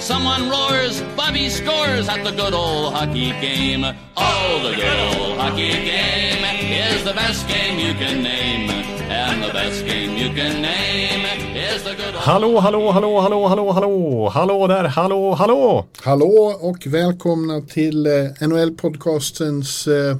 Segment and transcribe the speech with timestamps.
[0.00, 3.84] Someone roars, Bobby scores at the good old hockey game.
[4.16, 6.42] Oh, the good old hockey game
[6.72, 8.70] is the best game you can name.
[9.10, 13.48] And the best game you can name is the good old Hallå, hallå, hallå, hallå,
[13.48, 15.86] hallå, hallå, hallå där, hallå, hallå!
[16.02, 20.16] Hallå och välkomna till eh, NHL-podcastens, eh,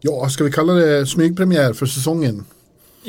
[0.00, 2.44] ja, ska vi kalla det smygpremiär för säsongen?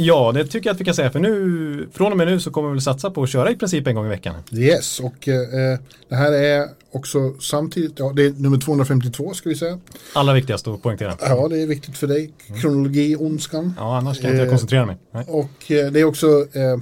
[0.01, 2.51] Ja, det tycker jag att vi kan säga, för nu, från och med nu så
[2.51, 4.35] kommer vi väl satsa på att köra i princip en gång i veckan.
[4.51, 9.55] Yes, och eh, det här är också samtidigt, ja, det är nummer 252 ska vi
[9.55, 9.79] säga.
[10.13, 11.17] Allra viktigast att poängtera.
[11.21, 13.73] Ja, det är viktigt för dig, kronologi-ondskan.
[13.77, 14.97] Ja, annars kan inte jag Eh, koncentrera mig.
[15.11, 15.25] Nej.
[15.27, 16.77] Och eh, det är också eh,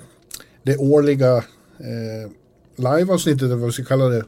[0.64, 2.32] det årliga eh,
[2.76, 4.24] live-avsnittet, eller vad vi ska kalla det,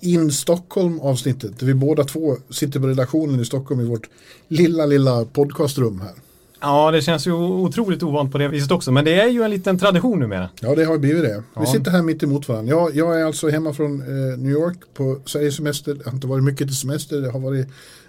[0.00, 1.58] in Stockholm-avsnittet.
[1.58, 4.08] Där vi båda två sitter på redaktionen i Stockholm i vårt
[4.48, 6.12] lilla, lilla podcastrum här.
[6.60, 9.50] Ja, det känns ju otroligt ovant på det viset också, men det är ju en
[9.50, 10.48] liten tradition numera.
[10.60, 11.42] Ja, det har blivit det.
[11.54, 11.60] Ja.
[11.60, 12.70] Vi sitter här mitt emot varandra.
[12.70, 15.94] Jag, jag är alltså hemma från eh, New York på Sveriges semester.
[15.94, 17.20] Det har inte varit mycket till semester.
[17.20, 17.68] Det har varit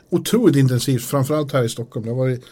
[0.10, 2.06] otroligt intensivt, framförallt här i Stockholm.
[2.06, 2.44] Det har varit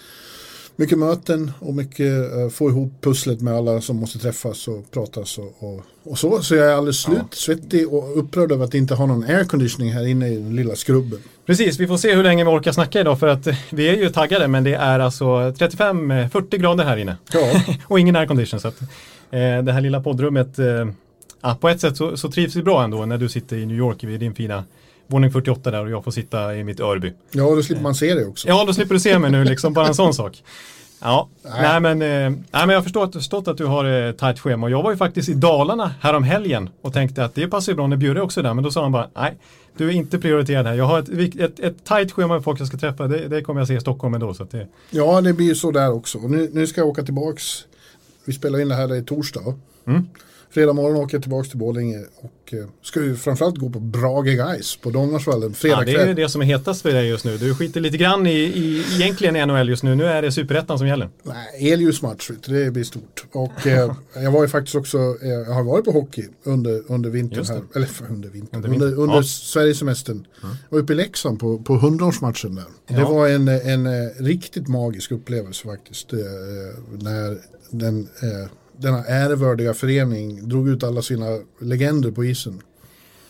[0.80, 5.38] mycket möten och mycket eh, få ihop pusslet med alla som måste träffas och pratas
[5.38, 6.42] och, och, och så.
[6.42, 10.08] Så jag är alldeles slut, svettig och upprörd över att inte ha någon airconditioning här
[10.08, 11.20] inne i den lilla skrubben.
[11.46, 13.94] Precis, vi får se hur länge vi orkar snacka idag för att eh, vi är
[13.94, 17.18] ju taggade men det är alltså 35-40 grader här inne.
[17.34, 18.60] Ja, och ingen aircondition.
[18.60, 18.82] Så att,
[19.32, 20.88] eh, det här lilla poddrummet, eh,
[21.42, 23.78] ja, på ett sätt så, så trivs vi bra ändå när du sitter i New
[23.78, 24.64] York vid din fina
[25.08, 27.14] våning 48 där och jag får sitta i mitt Örby.
[27.32, 28.48] ja då slipper man se det också.
[28.48, 30.44] Ja, då slipper du se mig nu liksom, bara en sån sak.
[31.02, 31.80] Ja, nej, Nej.
[31.80, 34.72] men, eh, nej men jag förstår att, förstått att du har eh, tajt schema och
[34.72, 37.88] jag var ju faktiskt i Dalarna härom helgen och tänkte att det passar ju bra
[37.88, 39.38] när Bjurre också är där men då sa han bara nej,
[39.78, 40.74] du är inte prioriterad här.
[40.74, 43.62] Jag har ett, ett, ett tajt schema med folk jag ska träffa, det, det kommer
[43.62, 44.34] jag se i Stockholm ändå.
[44.34, 46.18] Så det, Ja, det blir ju så där också.
[46.20, 47.44] Nu, nu ska jag åka tillbaks.
[48.26, 49.54] Vi spelar in det här i torsdag.
[49.88, 50.08] Mm.
[50.50, 54.26] Fredag morgon åker jag tillbaks till Borlänge och eh, ska ju framförallt gå på Brage
[54.26, 57.26] Guys på Donnersvallen fredag ja, det är ju det som är hetast för dig just
[57.26, 57.38] nu.
[57.38, 59.96] Du skiter lite grann i, i egentligen i NHL just nu.
[59.96, 61.10] Nu är det superettan som gäller.
[61.24, 63.26] Nej, Elius-match, vet du, det blir stort.
[63.32, 67.10] Och eh, jag var ju faktiskt också, eh, jag har varit på hockey under, under
[67.10, 67.54] vintern det.
[67.54, 67.62] här.
[67.76, 69.24] Eller under vintern, Under under, under, ja.
[69.24, 70.28] Sverigesemestern.
[70.42, 72.66] Jag var uppe i Leksand på, på 100-årsmatchen där.
[72.96, 73.10] Det Ja.
[73.10, 76.14] var en, en eh, riktigt magisk upplevelse faktiskt.
[76.14, 76.20] Eh,
[77.00, 77.38] när
[77.70, 78.08] den,
[78.78, 81.26] denna ärevördiga förening drog ut alla sina
[81.60, 82.62] legender på isen.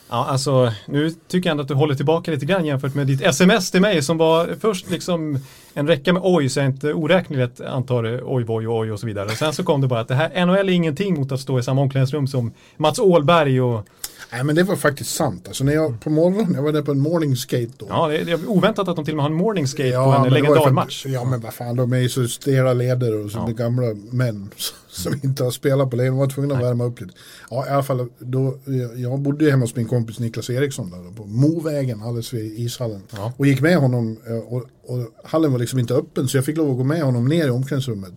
[0.09, 3.22] Ja, alltså nu tycker jag ändå att du håller tillbaka lite grann jämfört med ditt
[3.22, 5.40] sms till mig som var först liksom
[5.77, 9.25] en räcka med oj så jag inte oräkneligt antar oj, oj, oj och så vidare.
[9.25, 11.59] Och sen så kom det bara att det här NHL är ingenting mot att stå
[11.59, 13.85] i samma omklädningsrum som Mats Åhlberg och
[14.31, 15.47] Nej men det var faktiskt sant.
[15.47, 17.85] Alltså när jag på morgonen, jag var där på en morning skate då.
[17.89, 20.11] ja, det är, är oväntat att de till och med har en morning skate på
[20.11, 21.05] men en legendarmatch.
[21.05, 23.53] Ja men vad fan, de är ju så stela leder och så Ja.
[23.53, 24.49] gamla män
[24.88, 26.09] som inte har spelat på länge.
[26.09, 27.13] De var tvungna att värma upp lite.
[27.49, 28.57] Ja i alla fall, då,
[28.95, 33.01] jag- bodde ju hemma hos min kompis Niklas Eriksson där på Movägen alldeles vid ishallen.
[33.15, 33.33] Ja.
[33.38, 36.58] Och gick med honom eh, och, och hallen var liksom inte öppen så jag fick
[36.58, 38.14] lov att gå med honom ner i omklädningsrummet.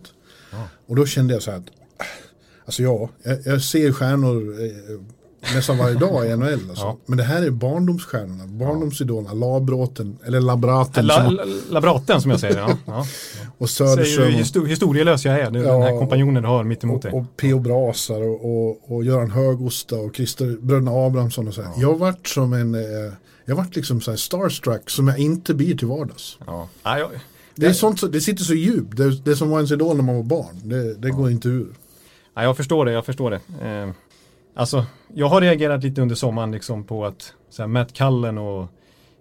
[0.87, 1.65] Och då kände jag så här att,
[1.97, 2.03] ah,
[2.65, 4.99] alltså ja, jag, jag ser stjärnor eh,
[5.55, 6.53] nästan varje dag i NHL.
[6.69, 6.83] Alltså.
[6.85, 6.97] Ja.
[7.05, 12.39] Men det här är barndomsstjärnorna, barndomsidolerna, Labråten, eller Labraten La, som, la, labraten som jag
[12.39, 12.57] säger.
[12.57, 13.05] Ja, ja.
[13.57, 14.27] och Söderström.
[14.27, 16.83] hur och- histo- historielös jag är, det är Ja, den här kompanjonen du har mitt
[16.83, 17.11] emot dig.
[17.11, 17.59] och, och P.O.
[17.59, 21.71] Brasar och, och, och Göran Högosta och Christer Bröderna Abrahamsson och så här.
[21.77, 23.13] Jag vart som en, eh,
[23.45, 26.37] jag vart liksom så här starstruck som jag inte blir till vardags.
[26.45, 26.69] Ja.
[26.83, 27.09] Ja, jag,
[27.55, 30.03] Det, är sånt, så- det sitter så djupt, det, det som var ens idol när
[30.03, 31.67] man var barn, det, det går inte ur.
[32.35, 33.67] Ja, jag förstår det, jag förstår det.
[33.67, 33.89] Eh,
[34.55, 38.67] alltså, jag har reagerat lite under sommaren liksom på att så här, Matt Cullen och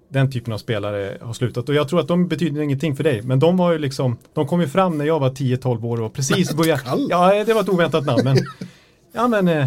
[0.08, 1.68] den typen av spelare har slutat.
[1.68, 3.22] Och jag tror att de betyder ingenting för dig.
[3.22, 6.12] Men de var ju liksom, de kom ju fram när jag var 10-12 år och
[6.12, 6.82] precis började.
[7.08, 8.20] Ja, det var ett oväntat namn.
[8.24, 8.36] Men,
[9.12, 9.66] ja, men eh,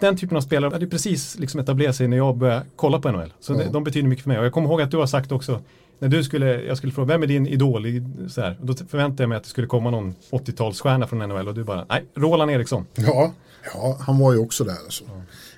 [0.00, 3.32] den typen av spelare hade precis liksom etablerat sig när jag började kolla på NHL.
[3.40, 4.38] Så det, de betyder mycket för mig.
[4.38, 5.60] Och jag kommer ihåg att du har sagt också,
[5.98, 7.86] när du skulle, jag skulle fråga, vem är din idol?
[7.86, 11.48] I, så här, då förväntade jag mig att det skulle komma någon 80-talsstjärna från NHL
[11.48, 12.86] och du bara, nej, Roland Eriksson.
[12.94, 13.32] Ja,
[13.74, 15.04] ja han var ju också där alltså.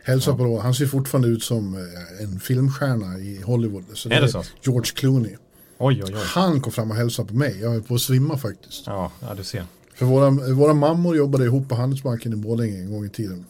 [0.04, 3.84] Hälsa på då, han ser fortfarande ut som eh, en filmstjärna i Hollywood.
[3.92, 4.42] Så Är det så?
[4.62, 5.36] George Clooney.
[5.78, 6.20] Oj, oj, oj.
[6.24, 8.86] Han kom fram och hälsade på mig, jag är på att svimma faktiskt.
[8.86, 9.64] Ja, ja du ser.
[9.94, 13.46] För våra, våra mammor jobbade ihop på Handelsbanken i Borlänge en gång i tiden.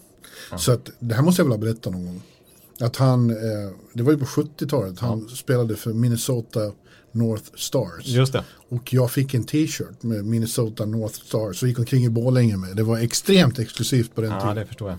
[0.58, 2.22] Så att, det här måste jag väl ha berättat någon gång.
[2.80, 3.36] Att han, eh,
[3.92, 6.72] det var ju på 70-talet, han spelade för Minnesota
[7.12, 8.06] North Stars.
[8.06, 8.44] Just det.
[8.68, 12.76] Och jag fick en t-shirt med Minnesota North Stars och gick omkring i Borlänge med.
[12.76, 14.56] Det var extremt exklusivt på den Ja, tiden.
[14.56, 14.98] det förstår jag.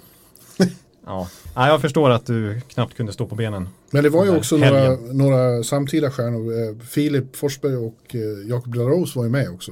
[1.06, 1.30] ja.
[1.56, 3.70] ja, jag förstår att du knappt kunde stå på benen.
[3.92, 6.70] Men det var ju också några, några samtida stjärnor.
[6.70, 9.72] Eh, Filip Forsberg och eh, Jakob Delarose var ju med också.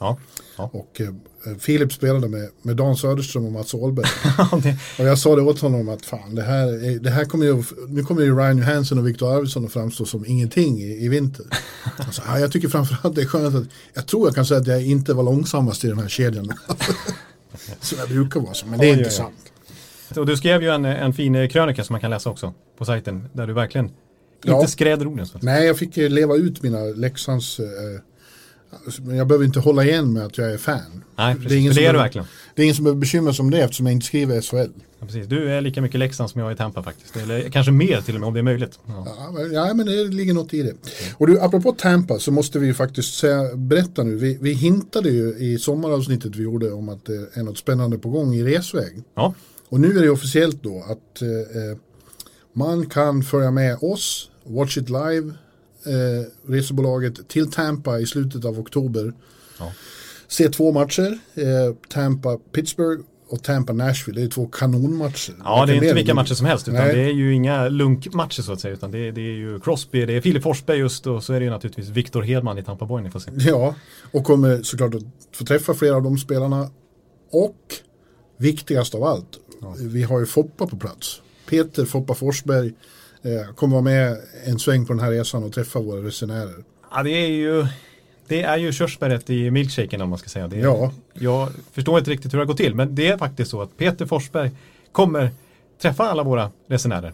[0.00, 0.18] Ja,
[0.56, 0.70] ja.
[0.72, 4.06] Och eh, Filip spelade med, med Dan Söderström och Mats Åhlberg.
[4.98, 7.62] Och jag sa det åt honom att fan det här, är, det här kommer ju,
[7.88, 11.46] nu kommer ju Ryan Johansson och Victor Arvidsson att framstå som ingenting i, i vinter.
[11.96, 13.64] Alltså, ja, jag tycker framförallt det är skönt att,
[13.94, 16.52] jag tror jag kan säga att jag inte var långsammast i den här kedjan.
[17.80, 19.52] Som jag brukar vara, så, men det är Oj, inte sant.
[20.16, 23.28] och du skrev ju en, en fin krönika som man kan läsa också på sajten.
[23.32, 23.90] Där du verkligen
[24.44, 24.60] Ja.
[24.60, 25.26] inte skräder orden.
[25.40, 27.66] Nej, jag fick eh, leva ut mina Leksands, eh,
[29.00, 30.80] men jag behöver inte hålla igen med att jag är fan.
[31.16, 31.58] Nej, Det är precis.
[31.58, 32.26] ingen För det som är du verkligen.
[32.54, 34.70] Det är ingen som behöver bekymra sig om det eftersom jag inte skriver SHL.
[35.00, 35.26] Ja, precis.
[35.26, 37.16] Du är lika mycket Leksand som jag är i Tampa faktiskt.
[37.16, 38.78] Eller kanske mer till och med om det är möjligt.
[38.86, 39.06] Ja.
[39.18, 40.72] Ja, men, ja, men det ligger något i det.
[41.16, 44.16] Och du, apropå Tampa så måste vi ju faktiskt säga, berätta nu.
[44.16, 48.08] Vi, vi hintade ju i sommaravsnittet vi gjorde om att det är något spännande på
[48.08, 49.02] gång i resväg.
[49.14, 49.34] ja,
[49.68, 51.76] Och nu är det officiellt då att eh, eh,
[52.52, 55.32] man kan följa med oss, Watch It Live,
[55.86, 59.12] eh, resebolaget till Tampa i slutet av oktober.
[59.58, 59.72] Ja.
[60.28, 64.20] Se två matcher, eh, Tampa-Pittsburgh och Tampa-Nashville.
[64.20, 65.34] Det är två kanonmatcher.
[65.44, 66.68] ja det är inte vilka matcher som helst.
[66.68, 66.94] Utan Nej.
[66.94, 68.74] det är ju inga lunkmatcher så att säga.
[68.74, 71.40] Utan det är, det är ju Crosby, det är Filip Forsberg just och så är
[71.40, 73.02] det ju naturligtvis Viktor Hedman i Tampa Boy.
[73.02, 73.30] Ni får se.
[73.36, 73.74] Ja,
[74.10, 76.70] och kommer såklart att få träffa flera av de spelarna.
[77.32, 77.74] Och
[78.36, 79.38] viktigast av allt,
[79.78, 81.20] vi har ju Foppa på plats.
[81.48, 82.72] Peter Foppa Forsberg
[83.22, 86.64] eh, kommer vara med en sväng på den här resan och träffa våra resenärer.
[86.94, 87.66] Ja, det är ju
[88.28, 90.48] det är ju körsbäret i milkshaken om man ska säga.
[90.48, 90.92] Det är, Ja.
[91.14, 93.76] Jag förstår inte riktigt hur det har gått till, men det är faktiskt så att
[93.76, 94.50] Peter Forsberg
[94.92, 95.30] kommer
[95.82, 97.12] träffa alla våra resenärer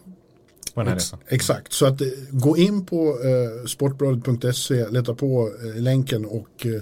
[0.74, 1.18] på den här Ex- resan.
[1.28, 6.80] exakt, så att eh, gå in på eh, sportbladet.se, leta på eh, länken och eh,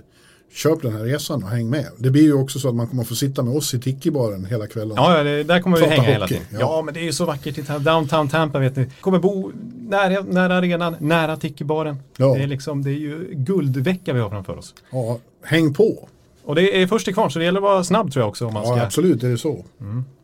[0.54, 1.86] köp den här resan och häng med.
[1.98, 4.66] Det blir ju också så att man kommer få sitta med oss i Tiki-baren hela
[4.66, 4.96] kvällen.
[4.96, 6.46] Ja, det, där kommer vi hänga hela hockey, tiden.
[6.52, 6.58] Ja.
[6.60, 6.82] ja.
[6.82, 8.90] men det är ju så vackert i downtown Tampa vet ni.
[9.00, 9.52] Kommer bo
[9.88, 11.96] nära, nära arenan, nära Tiki-baren.
[12.16, 12.34] Ja.
[12.34, 14.74] Det, är liksom, det är ju guldvecka vi har framför oss.
[14.90, 16.08] Ja, häng på.
[16.44, 18.46] Och det är först till kvarn så det gäller att vara snabb tror jag också.
[18.46, 18.84] Om man Ja, ska.
[18.86, 19.64] absolut är det så.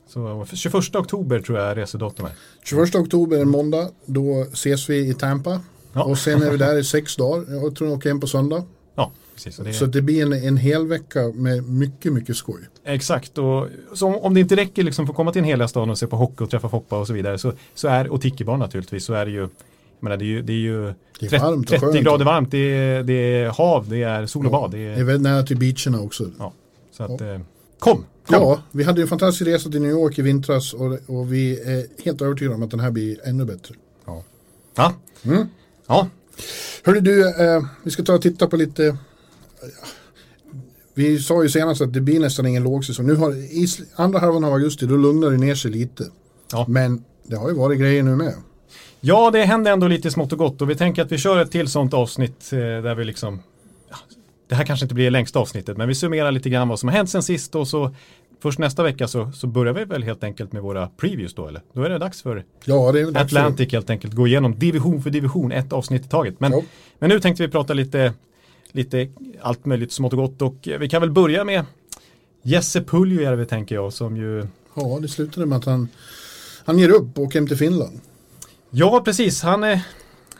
[0.09, 2.33] Så 21 oktober tror jag är resedatumet.
[2.65, 5.61] 21 oktober en måndag, då ses vi i Tampa.
[5.93, 6.03] Ja.
[6.03, 7.45] Och sen är vi där i sex dagar.
[7.49, 8.65] Jag tror jag åker hem på söndag.
[9.45, 9.65] Ja, precis.
[9.65, 9.73] Det är...
[9.73, 12.61] Så det blir en, en hel vecka med mycket, mycket skoj.
[12.85, 13.69] Exakt, och
[14.03, 16.07] om- om det inte räcker liksom för att komma till en hela stan och se
[16.07, 19.13] på hockey och träffa Foppa och så vidare så, så är, och Tikibar naturligtvis, så
[19.15, 19.49] är det ju
[20.01, 20.83] menar, det är ju, det är ju
[21.21, 22.05] Det är 30, varmt och 30 skönt.
[22.05, 24.71] grader varmt, det är, det är hav, det är sol och bad.
[24.71, 26.31] Det Det är är, väldigt nära till beacherna också.
[26.39, 26.53] ja,
[26.93, 27.27] så att, eh,
[27.79, 27.97] kom!
[27.99, 28.05] kom.
[28.29, 31.61] Ja, vi hade ju en fantastisk resa till New York i vintras och, och vi
[31.61, 33.75] är helt övertygade om att den här blir ännu bättre.
[34.07, 34.23] Ja.
[34.77, 34.93] Ja.
[35.25, 35.47] Mm.
[35.87, 36.09] ja,
[36.85, 38.97] Hörru du, eh, vi ska ta och titta på lite
[40.95, 43.07] vi sa ju senast att det blir nästan ingen lågsäsong.
[43.07, 43.67] Nu har i
[43.97, 46.05] andra halvan av augusti då lugnar det ner sig lite.
[46.53, 46.65] Ja.
[46.69, 48.35] Men det har ju varit grejer nu med.
[49.01, 51.51] ja, det händer ändå lite smått och gott och vi tänker att vi kör ett
[51.51, 53.43] till sånt avsnitt eh, där vi liksom
[53.91, 53.97] ja,
[54.49, 56.89] det här kanske inte blir det längsta avsnittet, men vi summerar lite grann vad som
[56.89, 57.95] har hänt sen sist och så
[58.43, 61.63] först nästa vecka så, så börjar vi väl helt enkelt med våra previews då, eller?
[61.73, 65.03] Då är det dags för Ja, det dags för- Atlantic helt enkelt gå igenom division
[65.03, 66.41] för division, ett avsnitt i taget.
[66.41, 66.63] Men, Ja.
[66.99, 68.13] men nu tänkte vi prata lite,
[68.75, 69.09] lite
[69.41, 71.65] allt möjligt smått och gott och eh, vi kan väl börja med
[72.43, 75.89] Jesse Puljujärvi tänker jag som ju Ja, det slutade med att han,
[76.65, 78.01] han ger upp och åker hem till Finland.
[78.71, 79.43] Ja, precis.
[79.43, 79.81] Han är...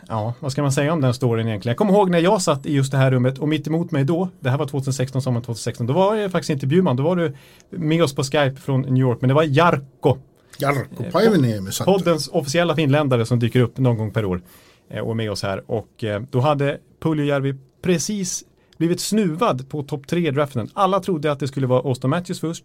[0.07, 1.71] Ja, vad ska man säga om den storyn egentligen?
[1.71, 4.03] Jag kommer ihåg när jag satt i just det här rummet och mitt emot mig
[4.03, 7.15] då, det här var 2016, sommaren 2016, då var det faktiskt inte Bjurman, då var
[7.15, 7.35] du
[7.69, 10.17] med oss på Skype från New York, men det var Jarkko,
[10.59, 11.93] Jarkko Päiväniemi satt där.
[11.93, 14.41] poddens officiella finländare som dyker upp någon gång per år
[14.89, 15.71] eh, och är med oss här.
[15.71, 18.43] Och eh, då hade Puljujärvi precis
[18.77, 20.69] blivit snuvad på topp tre i draften.
[20.73, 22.63] Alla trodde att det skulle vara Auston Matthews först,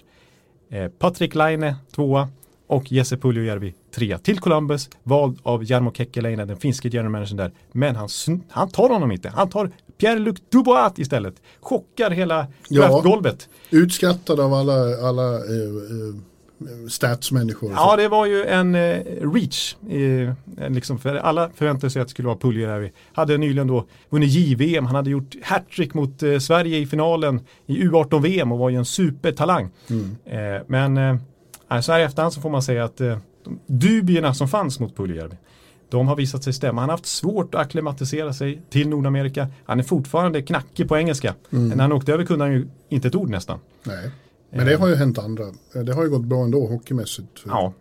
[0.71, 2.29] eh, Patrik Laine tvåa
[2.69, 7.53] och Jesse Puljujärvi trea till Columbus, vald av Jarmo Kekkeläinen, den finske general managern där.
[7.73, 8.09] Men han,
[8.49, 11.35] han tar honom inte, han tar Pierre-Luc Dubois istället.
[11.61, 12.89] Chockar hela Ja.
[12.89, 13.49] draftgolvet.
[13.71, 14.73] Utskrattad av alla,
[15.09, 16.15] alla eh, eh,
[16.89, 17.73] statsmänniskor.
[17.73, 18.99] Ja, det var ju en eh,
[19.35, 19.77] reach.
[19.91, 20.33] Eh,
[20.71, 22.93] liksom för alla förväntade sig att det skulle vara Puljujärvi.
[23.13, 24.87] Hade nyligen då vunnit JVM.
[24.87, 28.85] Han hade gjort hattrick mot eh, Sverige i finalen i U18-VM och var ju en
[28.85, 29.71] supertalang.
[29.91, 30.17] Mm.
[30.25, 30.97] Eh, men
[31.71, 33.19] eh, så här i efterhand så får man säga att eh,
[33.67, 35.37] dubierna som fanns mot Puljujärvi
[35.89, 36.81] de har visat sig stämma.
[36.81, 39.49] Han har haft svårt att acklimatisera sig till Nordamerika.
[39.65, 41.35] Han är fortfarande knackig på engelska.
[41.53, 41.69] Mm.
[41.69, 43.59] När han åkte över kunde han ju inte ett ord nästan.
[43.83, 44.11] Nej.
[44.51, 45.45] Men det har ju hänt andra.
[45.73, 47.43] Det har ju gått bra ändå hockeymässigt.
[47.45, 47.75] Ja.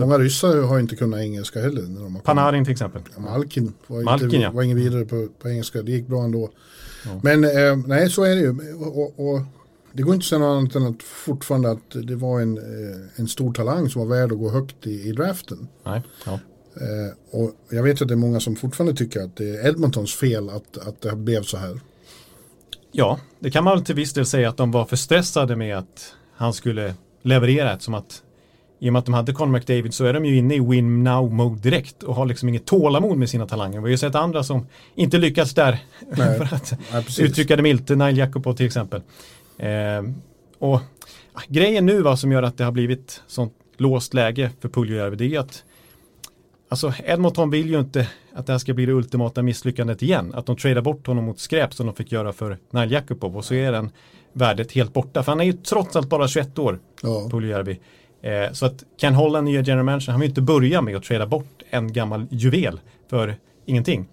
[0.00, 1.82] Många ryssar har inte kunnat engelska heller.
[1.82, 3.02] När de har Panarin till exempel.
[3.14, 4.50] Ja, Malkin var, Malkin, inte, ja.
[4.50, 5.82] var ingen vidare på, på engelska.
[5.82, 6.50] Det gick bra ändå.
[7.04, 7.20] Ja.
[7.22, 8.74] Men eh, nej, så är det ju.
[8.74, 9.40] Och, och, och
[9.92, 12.96] det går inte att säga något annat än att fortfarande att det var en, eh,
[13.16, 15.68] en stor talang som var värd att gå högt i, i draften.
[15.84, 16.40] Nej, ja.
[16.74, 20.14] Eh, och jag vet att det är många som fortfarande tycker att det är Edmontons
[20.14, 21.80] fel att, att det blev så här.
[22.96, 26.14] Ja, det kan man till viss del säga att de var för stressade med att
[26.36, 28.22] han skulle leverera eftersom att
[28.78, 31.04] i och med att de hade Conor McDavid så är de ju inne i win
[31.04, 33.78] now mode direkt och har liksom inget tålamod med sina talanger.
[33.78, 35.78] Vi har ju sett andra som inte lyckats där
[36.16, 36.38] Nej.
[36.38, 37.20] för att precis.
[37.20, 39.02] uttrycka det milt, Nile Jakobov till exempel.
[39.58, 40.02] Eh,
[40.58, 40.80] och
[41.34, 45.16] ja, grejen nu va, som gör att det har blivit sånt låst läge för Puljujärvi
[45.16, 45.64] det är att
[46.68, 50.32] Alltså Edmonton vill ju inte att det här ska bli det ultimata misslyckandet igen.
[50.34, 53.44] Att de tradar bort honom mot skräp som de fick göra för Nile Jakubov och
[53.44, 53.90] så är den
[54.32, 55.22] värdet helt borta.
[55.22, 57.28] För han är ju trots allt bara 21 år, Ja.
[57.30, 57.80] Puljujärvi.
[58.22, 61.26] Eh, så att Ken Holland, nya general manager, han vill inte börja med att trada
[61.26, 62.80] bort en gammal juvel
[63.10, 64.06] för ingenting.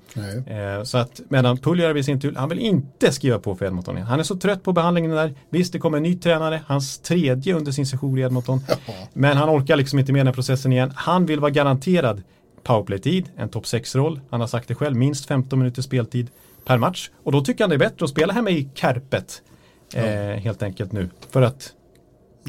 [0.47, 3.95] Eh, så att medan Puljujärvi i sin tur, han vill inte skriva på för Edmonton
[3.95, 4.07] igen.
[4.07, 5.33] Han är så trött på behandlingen där.
[5.49, 8.59] Visst, det kommer en ny tränare, hans tredje under sin session i Edmonton.
[8.67, 8.75] Ja.
[9.13, 10.91] Men han orkar liksom inte med den här processen igen.
[10.95, 12.21] Han vill vara garanterad
[12.63, 14.19] powerplay-tid, en topp 6-roll.
[14.29, 16.27] Han har sagt det själv, minst 15 minuters speltid
[16.65, 17.09] per match.
[17.23, 19.41] Och då tycker han det är bättre att spela hemma i Kärpet.
[19.93, 20.03] Eh,
[20.41, 21.09] helt enkelt nu.
[21.29, 21.73] För att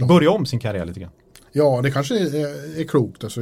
[0.08, 1.10] börja om sin karriär lite grann.
[1.52, 3.24] Ja, det kanske är, är klokt.
[3.24, 3.40] Alltså,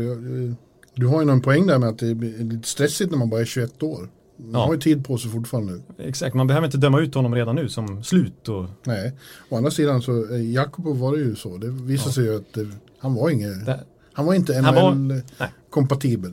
[0.95, 3.41] du har ju någon poäng där med att det är lite stressigt när man bara
[3.41, 4.09] är 21 år.
[4.37, 4.67] Man Ja.
[4.67, 5.81] har ju tid på sig fortfarande.
[5.99, 8.49] Exakt, man behöver inte döma ut honom redan nu som slut.
[8.49, 9.13] Och, Nej,
[9.49, 11.57] å andra sidan så eh, Jakob var det ju så.
[11.57, 12.65] Det visade sig ju att eh,
[12.99, 13.81] han var inget, där,
[14.13, 14.53] han var inte.
[14.61, 16.33] NHL-kompatibel.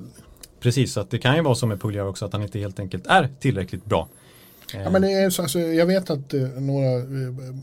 [0.60, 2.80] Precis, så att det kan ju vara som med Puljujärvi också, att han inte helt
[2.80, 4.08] enkelt är tillräckligt bra.
[4.74, 7.56] Ja, men det är så, alltså, jag vet att eh, några eh,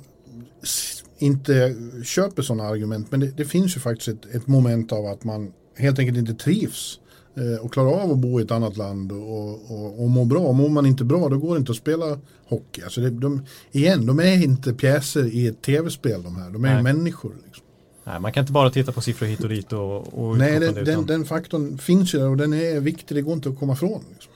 [1.19, 1.75] inte
[2.05, 3.11] köper sådana argument.
[3.11, 6.35] Men det, det finns ju faktiskt ett, ett moment av att man helt enkelt inte
[6.35, 7.01] trivs.
[7.37, 10.53] eh, Och klarar av att bo i ett annat land och, och, och må bra.
[10.53, 12.83] Mår man inte bra då går det inte att spela hockey.
[12.83, 16.51] Alltså det, de, igen, de är inte pjäser i ett tv-spel de här.
[16.51, 16.83] De är Nej.
[16.83, 17.33] människor.
[17.47, 17.65] Liksom.
[18.07, 20.77] Nej, man kan inte bara titta på siffror hit och dit och, och Nej, den,
[20.77, 23.17] utan- den faktorn finns ju där och den är viktig.
[23.17, 24.05] Det går inte att komma ifrån.
[24.13, 24.33] Liksom.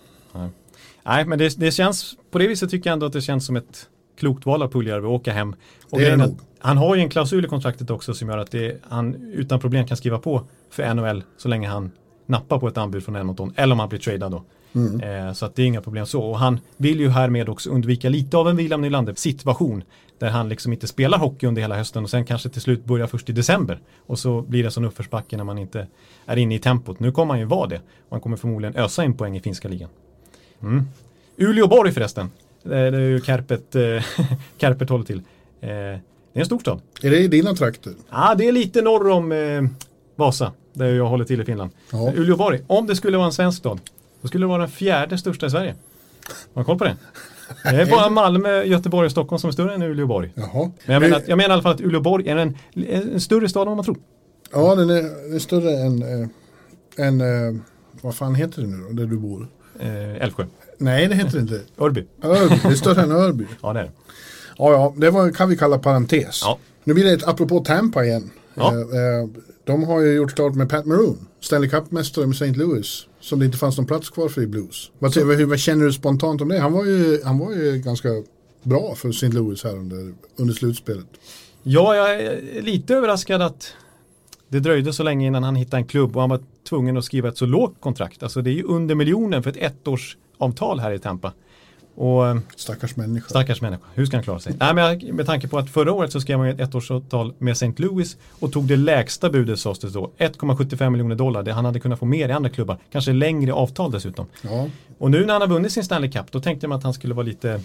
[1.05, 3.57] Nej, men det, det känns, på det viset tycker jag ändå att det känns som
[3.57, 5.55] ett klokt val av Puljärvi att åka hem.
[5.91, 6.39] Och Det är det nog.
[6.59, 9.87] han har ju en klausul i kontraktet också som gör att det, han utan problem
[9.87, 11.91] kan skriva på för NHL så länge han
[12.27, 14.45] nappar på ett anbud från Edmonton eller om han blir tradad då.
[14.73, 15.27] Mm.
[15.27, 16.23] Eh, så att det är inga problem så.
[16.23, 19.83] Och han vill ju härmed också undvika lite av en William Nylander situation
[20.21, 23.07] där han liksom inte spelar hockey under hela hösten och sen kanske till slut börjar
[23.07, 23.81] först i december.
[24.07, 25.87] Och så blir det sån uppförsbacke när man inte
[26.27, 27.01] är inne i tempot.
[27.01, 29.69] Nu kommer han ju vara det och han kommer förmodligen ösa in poäng i finska
[29.69, 29.89] ligan.
[30.63, 30.89] Mm.
[31.37, 32.31] Uleåborg förresten.
[32.63, 34.05] Det är ju Kärpet, eh,
[34.59, 35.19] Kärpet håller till.
[35.19, 36.01] Eh, det
[36.33, 36.81] är en stor stad.
[37.03, 37.93] Är det i dina trakter?
[38.11, 39.63] Ja, det är lite norr om eh,
[40.17, 41.71] Vasa, där jag håller till i Finland.
[41.93, 42.13] Ja.
[42.17, 43.81] Uleåborg, om det skulle vara en svensk stad,
[44.21, 45.75] då skulle det vara den fjärde största i Sverige.
[46.55, 46.97] Har du koll på det?
[47.63, 50.33] Det är bara Malmö, Göteborg och Stockholm som är större än Uleåborg.
[50.35, 50.71] Jaha.
[50.87, 53.63] Men jag menar, jag menar i alla fall att Uleåborg är en, en större stad
[53.63, 53.99] än vad man tror.
[54.53, 56.29] Ja, den är, den är större än, äh,
[57.07, 57.61] än äh,
[58.01, 59.49] vad fan heter det nu då, där du bor?
[59.81, 60.45] Eh, Älvsjö,
[60.79, 61.61] Nej, det heter det inte.
[61.79, 62.07] Örby.
[62.23, 63.47] Örby, det är större än Örby.
[63.63, 63.91] Ja, det är det.
[64.59, 66.41] Ja, ja, det var, kan vi kalla parentes.
[66.45, 66.59] Ja.
[66.85, 68.31] Nu blir det ett apropå Tampa igen.
[68.55, 68.73] Ja.
[68.73, 69.29] Eh, eh,
[69.65, 72.47] de har ju gjort klart med Pat Maroon, Stanley Cup-mästare med St.
[72.47, 74.91] Louis, som det inte fanns någon plats kvar för i Blues.
[74.99, 76.59] Vad, hur, vad känner du spontant om det?
[76.59, 78.09] Han var ju, han var ju ganska
[78.63, 79.29] bra för St.
[79.29, 81.07] Louis här under, under slutspelet.
[81.63, 83.75] Ja, jag är lite överraskad att
[84.49, 87.29] det dröjde så länge innan han hittade en klubb och han var tvungen att skriva
[87.29, 88.23] ett så lågt kontrakt.
[88.23, 91.33] Alltså det är ju under miljonen för ett ettårsavtal här i Tampa.
[92.01, 93.29] Och eh, Stackars människa.
[93.29, 94.55] stackars människa, hur ska han klara sig?
[94.61, 97.73] Nej, men med tanke på att förra året så skrev man ett ettårsavtal med St.
[97.77, 101.43] Louis och tog det lägsta budet sades det då, 1,75 miljoner dollar.
[101.43, 104.27] Det han hade kunnat få mer i andra klubbar, kanske längre avtal dessutom.
[104.43, 106.95] Ja, Och nu när han har vunnit sin Stanley Cup, då tänkte man att han
[106.95, 107.61] skulle vara lite,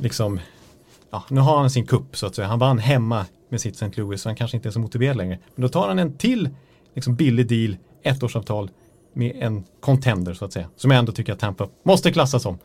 [0.00, 0.40] liksom,
[1.10, 2.48] ja, nu har han sin kupp så att säga.
[2.48, 4.00] Han vann hemma med sitt St.
[4.00, 5.38] Louis, så han kanske inte är så motiverad längre.
[5.54, 6.48] Men då tar han en till
[6.94, 8.70] liksom, billig deal, ettårsavtal
[9.12, 10.66] med en contender så att säga.
[10.76, 12.58] Som jag ändå tycker att Tampa måste klassas som.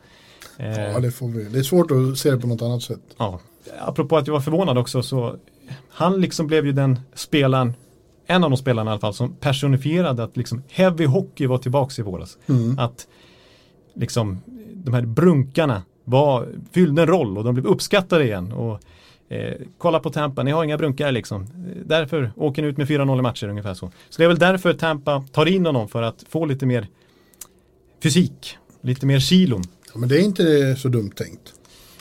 [0.58, 1.44] Eh, ja det, får vi.
[1.44, 3.00] det är svårt att se det på något annat sätt.
[3.16, 3.40] ja.
[3.80, 5.36] Apropå att jag var förvånad också så
[5.88, 7.74] han liksom blev ju den spelaren,
[8.26, 11.98] en av de spelarna i alla fall, som personifierade att liksom heavy hockey var tillbaks
[11.98, 12.38] i våras.
[12.46, 12.78] Mm.
[12.78, 13.06] Att
[13.94, 14.40] liksom
[14.72, 18.52] de här brunkarna var, fyllde en roll och de blev uppskattade igen.
[18.52, 18.80] Och,
[19.28, 21.46] eh, kolla på Tampa, ni har inga brunkare liksom.
[21.84, 23.90] Därför åker ni ut med 4-0 i matcher ungefär så.
[24.10, 26.86] Så det är väl därför Tampa tar in honom för att få lite mer
[28.02, 29.62] fysik, lite mer kilon.
[29.96, 31.54] Ja, men det är inte så dumt tänkt.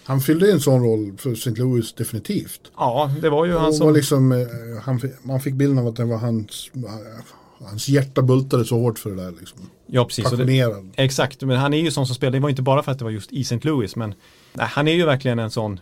[0.04, 1.50] Han fyllde en sån roll för St.
[1.50, 2.62] Louis definitivt.
[2.78, 3.94] Ja, det var ju han som...
[3.94, 4.38] liksom, eh,
[4.82, 6.72] han, man fick bilden av att det var hans,
[7.60, 9.34] hans hjärta bultade så hårt för det där.
[9.40, 9.60] Liksom.
[9.88, 10.32] Ja, precis.
[10.32, 13.00] Det, exakt, men han är ju sån som spelar, det var inte bara för att
[13.00, 13.60] det var just i St.
[13.62, 14.14] Louis, men
[14.54, 15.80] nej, han är ju verkligen en sån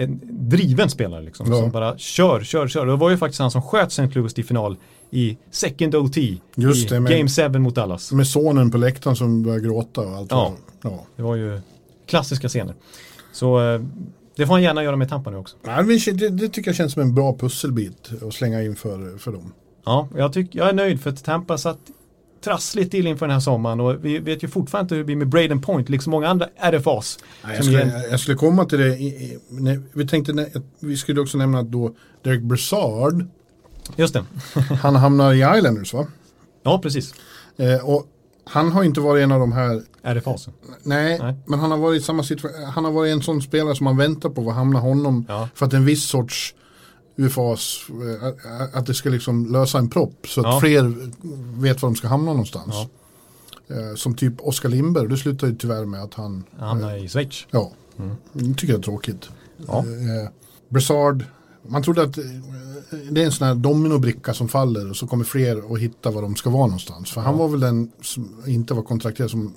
[0.00, 1.60] en driven spelare liksom, Ja.
[1.60, 2.86] som bara kör, kör, kör.
[2.86, 4.08] Det var ju faktiskt han som sköt St.
[4.14, 4.76] Louis till final
[5.10, 6.16] i second OT
[6.54, 8.12] Just i det, men- Game 7 mot Dallas.
[8.12, 10.30] Med sonen på läktaren som började gråta och allt.
[10.30, 10.54] Ja.
[10.82, 11.04] ja.
[11.16, 11.60] Det var ju
[12.06, 12.74] klassiska scener.
[13.32, 13.80] Så eh,
[14.36, 15.56] det får han gärna göra med Tampa nu också.
[15.62, 19.32] Det, det, det tycker jag känns som en bra pusselbit att slänga in för, för
[19.32, 19.52] dem.
[19.84, 21.78] Ja, jag, tyck, jag är nöjd för att Tampa satt
[22.44, 25.16] trassligt till inför den här sommaren och vi vet ju fortfarande inte hur det blir
[25.16, 27.18] med Braden Point, liksom många andra RFAs.
[27.44, 28.96] Nej, jag, som ger skulle, jag skulle komma till det.
[29.48, 33.24] När, vi tänkte, att vi skulle också nämna att då Derek Brassard,
[33.96, 34.24] Just det.
[34.82, 36.06] han hamnar i Islanders va?
[36.62, 37.14] Ja, precis.
[37.56, 38.06] Eh, och
[38.44, 40.48] han har inte varit en av de här, RFAs.
[40.82, 41.34] nej, Nej.
[41.46, 43.96] men han har varit i samma situation, han har varit en sån spelare som man
[43.96, 45.48] väntar på vad hamnar honom Ja.
[45.54, 46.54] för att en viss sorts
[47.18, 50.60] UFAs, eh, att det ska liksom lösa en propp så att Ja.
[50.60, 50.94] fler
[51.60, 52.74] vet var de ska hamna någonstans.
[52.74, 52.88] Ja.
[53.76, 57.08] Eh, som typ Oskar Lindberg, det slutar ju tyvärr med att han, Han hamnar i
[57.08, 57.46] Schweiz.
[57.50, 57.70] ja,
[58.32, 59.28] det tycker jag är tråkigt.
[59.66, 59.78] Ja.
[59.78, 60.30] Eh,
[60.68, 61.24] Brassard,
[61.68, 62.24] man trodde att eh,
[63.10, 66.22] det är en sån här dominobricka som faller och så kommer fler att hitta var
[66.22, 67.10] de ska vara någonstans.
[67.10, 69.54] För han var väl den som inte var kontrakterad som,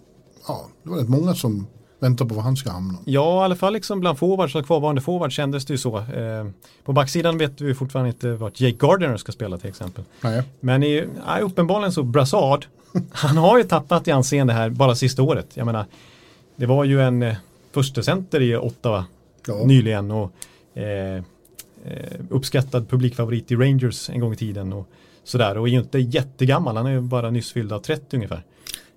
[0.47, 1.67] ja, det var rätt många som
[2.01, 2.97] väntar på var han ska hamna.
[3.05, 5.97] Ja, i alla fall liksom bland forwards och kvarvarande forwards kändes det ju så.
[5.97, 6.47] Eh,
[6.83, 10.03] på backsidan vet vi fortfarande inte vart Jake Gardiner ska spela till exempel.
[10.21, 10.43] Nej.
[10.59, 12.65] Men i, ja, uppenbarligen så Brassard,
[13.11, 15.47] han har ju tappat i anseende här bara sista året.
[15.53, 15.85] Jag menar,
[16.55, 17.35] det var ju en eh,
[17.71, 19.05] första center i Ottawa
[19.47, 19.65] Ja.
[19.65, 20.31] nyligen och
[20.73, 21.23] eh, eh,
[22.29, 24.87] uppskattad publikfavorit i Rangers en gång i tiden och
[25.23, 28.43] sådär och är ju inte jättegammal, han är ju bara nyss fyllda 30 ungefär.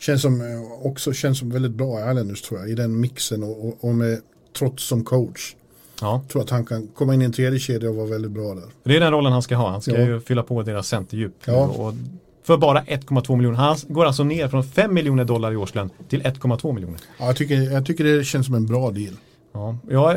[0.07, 3.85] Känns som, eh, också känns som väldigt bra Islanders tror jag, i den mixen och,
[3.85, 4.21] och, med
[4.59, 5.55] trots som coach.
[6.01, 8.55] Ja, Tror att han kan komma in i en tredje kedja och vara väldigt bra
[8.55, 8.65] där.
[8.85, 10.07] det är den rollen han ska ha, han ska Ja.
[10.07, 11.33] ju fylla på deras centerdjup.
[11.45, 11.67] Ja.
[11.67, 11.95] Och
[12.43, 16.23] för bara 1,2 miljoner, han går alltså ner från 5 miljoner dollar i årslön till
[16.23, 17.01] 1,2 miljoner.
[17.19, 19.15] Ja, jag, tycker, jag tycker det känns som en bra deal.
[19.53, 20.17] Ja, jag,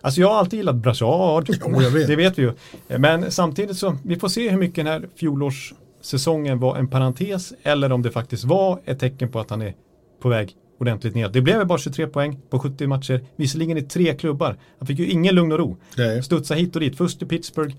[0.00, 1.46] alltså jag har alltid gillat Brassard.
[1.48, 2.06] Ja, jag vet.
[2.06, 2.52] Det vet vi ju.
[2.98, 5.08] Men samtidigt så, vi får se hur mycket den här
[6.04, 9.74] fjolårssäsongen var en parentes eller om det faktiskt var ett tecken på att han är
[10.22, 11.28] på väg ordentligt ner.
[11.28, 14.56] Det blev bara 23 poäng på 70 matcher, visserligen i tre klubbar.
[14.78, 15.76] Han fick ju ingen lugn och ro.
[15.96, 16.22] Nej.
[16.22, 17.74] Studsa hit och dit, först i Pittsburgh,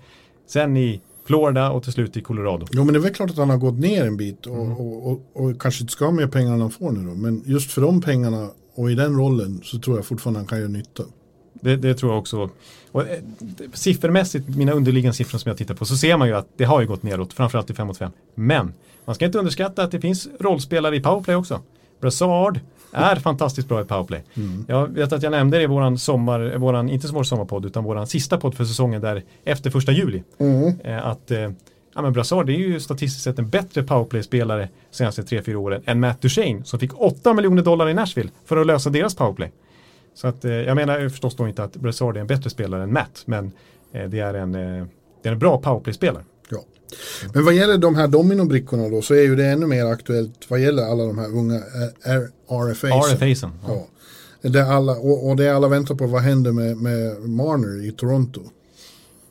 [0.48, 2.66] sen i Florida och till slut i Colorado.
[2.72, 4.72] Jo men det är väl klart att han har gått ner en bit och, Mm.
[4.72, 7.14] och, och, och kanske inte ska ha mer pengar än han får nu då.
[7.14, 10.58] Men just för de pengarna och i den rollen så tror jag fortfarande han kan
[10.58, 11.02] göra nytta.
[11.60, 12.50] Det, det tror jag också.
[12.92, 13.18] Och, eh,
[13.72, 16.80] siffermässigt, mina underliggande siffror som jag tittar på, så ser man ju att det har
[16.80, 18.10] ju gått neråt, framförallt i 5 mot 5.
[18.34, 18.72] Men
[19.04, 21.60] man ska inte underskatta att det finns rollspelare i powerplay också.
[22.00, 22.60] Brassard
[22.92, 24.22] är fantastiskt bra i powerplay.
[24.68, 28.06] Jag vet att jag nämnde det i våran sommar, våran, inte vår sommarpodd, utan våran
[28.06, 30.22] sista podd för säsongen där efter första juli.
[30.84, 31.50] Eh, att eh,
[31.94, 36.22] ja, men Brassard är ju statistiskt sett en bättre powerplay-spelare senaste 3-4 åren än Matt
[36.22, 39.52] Duchene som fick 8 miljoner dollar i Nashville för att lösa deras powerplay.
[40.16, 42.92] Så att, eh, jag menar förstås då inte att Brassard är en bättre spelare än
[42.92, 43.52] Matt, men
[43.92, 44.86] eh, det, är en, eh,
[45.22, 46.24] det är en bra powerplay-spelare.
[46.48, 46.64] Ja.
[47.34, 50.60] Men vad gäller de här dominobrickorna då så är ju det ännu mer aktuellt vad
[50.60, 51.60] gäller alla de här unga
[52.48, 53.12] RFAs.
[53.12, 53.50] RFAsen.
[53.66, 53.86] Ja.
[54.40, 54.48] Ja.
[54.48, 58.40] Det alla, och, och det alla väntar på vad händer med, med Marner i Toronto.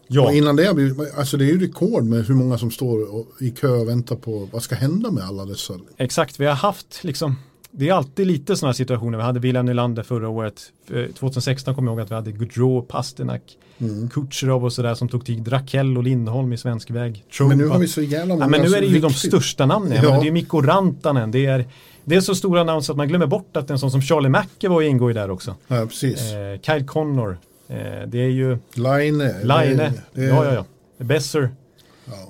[0.07, 0.25] Ja.
[0.25, 3.25] Och innan det har blivit, alltså det är ju rekord med hur många som står
[3.39, 5.73] i kö och väntar på vad ska hända med alla dessa.
[5.97, 7.35] Exakt, vi har haft liksom
[7.77, 9.17] det är alltid lite sådana situationer.
[9.17, 10.61] Vi hade William Nylander förra året.
[10.93, 13.41] Eh, 2016 kommer jag ihåg att vi hade Gaudreau, Pasternak,
[13.77, 14.09] Mm.
[14.09, 15.51] Kucherov och sådär som tog tid.
[15.51, 17.23] Rakell och Lindholm i svensk väg.
[17.39, 19.27] Men nu har vi så jävla många ja, men nu är det ju de riktigt-
[19.31, 19.99] största namnen.
[20.03, 20.19] Ja.
[20.21, 21.31] Det är Mikko Rantanen.
[21.31, 21.65] Det är,
[22.05, 24.29] det är så stora namn så att man glömmer bort att en sån som Charlie
[24.29, 25.55] McAvoy ingår ju där också.
[25.67, 26.31] Ja, precis.
[26.33, 27.37] Eh, Kyle Connor.
[27.67, 27.75] Eh,
[28.07, 29.17] det är ju Line.
[29.43, 29.77] Line.
[30.13, 30.65] Det, ja, ja, ja.
[31.05, 31.49] Besser.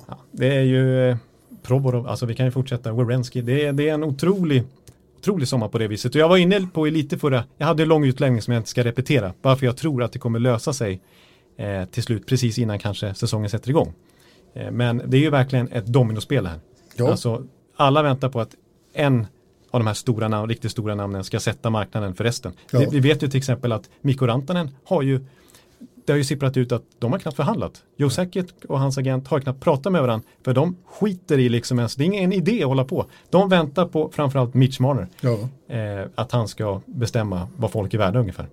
[0.08, 0.17] ja.
[0.31, 1.17] Det är ju eh,
[1.63, 4.63] Proborov, alltså vi kan ju fortsätta, Werenski, det är, det är en otrolig,
[5.25, 6.15] otrolig sommar på det viset.
[6.15, 8.69] Och jag var inne på lite förra, jag hade en lång utläggning som jag inte
[8.69, 11.01] ska repetera, varför jag tror att det kommer lösa sig
[11.57, 13.93] eh, till slut, precis innan kanske säsongen sätter igång.
[14.53, 16.59] Eh, men det är ju verkligen ett dominospel här.
[16.95, 17.11] Ja.
[17.11, 17.43] Alltså,
[17.75, 18.55] alla väntar på att
[18.93, 19.27] en
[19.71, 22.53] av de här stora namn, riktigt stora namnen ska sätta marknaden för resten.
[22.71, 22.79] Ja.
[22.79, 25.25] Vi, vi vet ju till exempel att Mikko Rantanen har ju
[26.06, 27.84] det har ju sipprat ut att de har knappt förhandlat.
[27.98, 28.10] Joe
[28.68, 32.04] och hans agent har knappt pratat med varandra för de skiter i liksom ens, det
[32.04, 33.06] är ingen idé att hålla på.
[33.30, 35.38] De väntar på framförallt Mitch Marner, ja.
[35.76, 38.48] eh, att han ska bestämma vad folk är värda ungefär.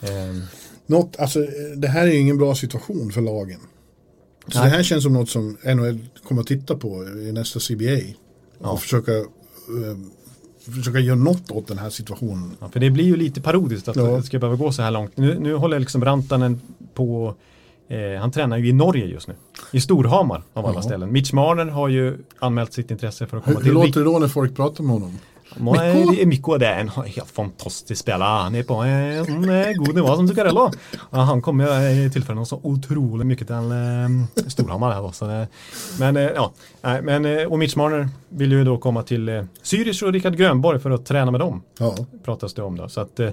[0.00, 0.08] Eh,
[0.86, 1.46] Något, alltså,
[1.76, 3.60] det här är ju ingen bra situation för lagen.
[4.48, 4.70] Så Nej.
[4.70, 8.14] det här känns som något som NHL kommer att titta på i nästa CBA.
[8.58, 8.70] Ja.
[8.70, 9.24] Och försöka, eh,
[10.74, 12.50] försöka göra något åt den här situationen.
[12.60, 14.02] ja, för det blir ju lite parodiskt att Ja.
[14.02, 15.16] det ska behöva gå så här långt.
[15.16, 16.60] Nu, nu håller liksom Rantanen
[16.94, 17.34] på
[17.88, 19.34] Eh, han tränar ju i Norge just nu.
[19.72, 20.82] I Storhamar av alla Ja.
[20.82, 21.12] ställen.
[21.12, 24.06] Mitch Marner har ju anmält sitt intresse för att komma Hur, hur till låter det
[24.06, 25.18] då när folk pratar med honom?
[25.54, 28.42] Det är Mikko, det är en helt fantastisk spelare.
[28.42, 30.70] Han är på en eh, god nivå som Zuccarello.
[31.10, 34.42] Ja, han kommer tillföra något så otroligt mycket till eh,
[35.26, 35.48] det,
[35.98, 36.52] men eh, ja,
[37.02, 41.06] men och Mitch Marner vill ju då komma till Zürich och Rickard Grönborg för att
[41.06, 41.62] träna med dem.
[41.78, 42.88] Ja, Pratas det om då.
[42.88, 43.30] Så att eh,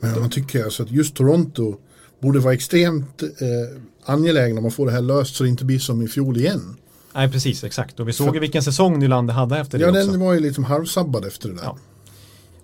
[0.00, 1.74] men man tycker alltså att just Toronto
[2.20, 5.78] borde vara extremt eh, angelägna om att få det här löst så det inte blir
[5.78, 6.76] som i fjol igen.
[7.16, 8.00] Nej precis, exakt.
[8.00, 10.10] Och vi såg ju vilken säsong Nylander hade efter det Ja, också.
[10.10, 11.62] den var ju liksom halvsabbad efter det där.
[11.64, 11.76] Ja.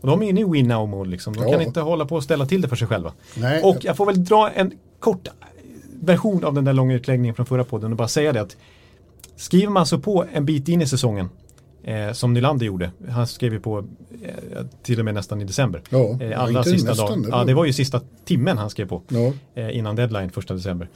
[0.01, 1.35] Och de är inne i win now mode liksom.
[1.37, 1.53] De Ja.
[1.53, 3.13] kan inte hålla på och ställa till det för sig själva.
[3.37, 5.29] Nej, Och jag får väl dra en kort
[6.01, 8.57] version av den där långa utläggningen från förra podden och bara säga det att
[9.37, 11.29] skriver man så på en bit in i säsongen
[11.85, 15.83] eh, som Nylander gjorde, han skrev ju på eh, till och med nästan i december.
[15.91, 17.23] Ja, Eh, allra sista dagen.
[17.23, 20.31] det Ja, var- det var ju sista timmen han skrev på ja, eh, innan deadline
[20.31, 20.89] första december.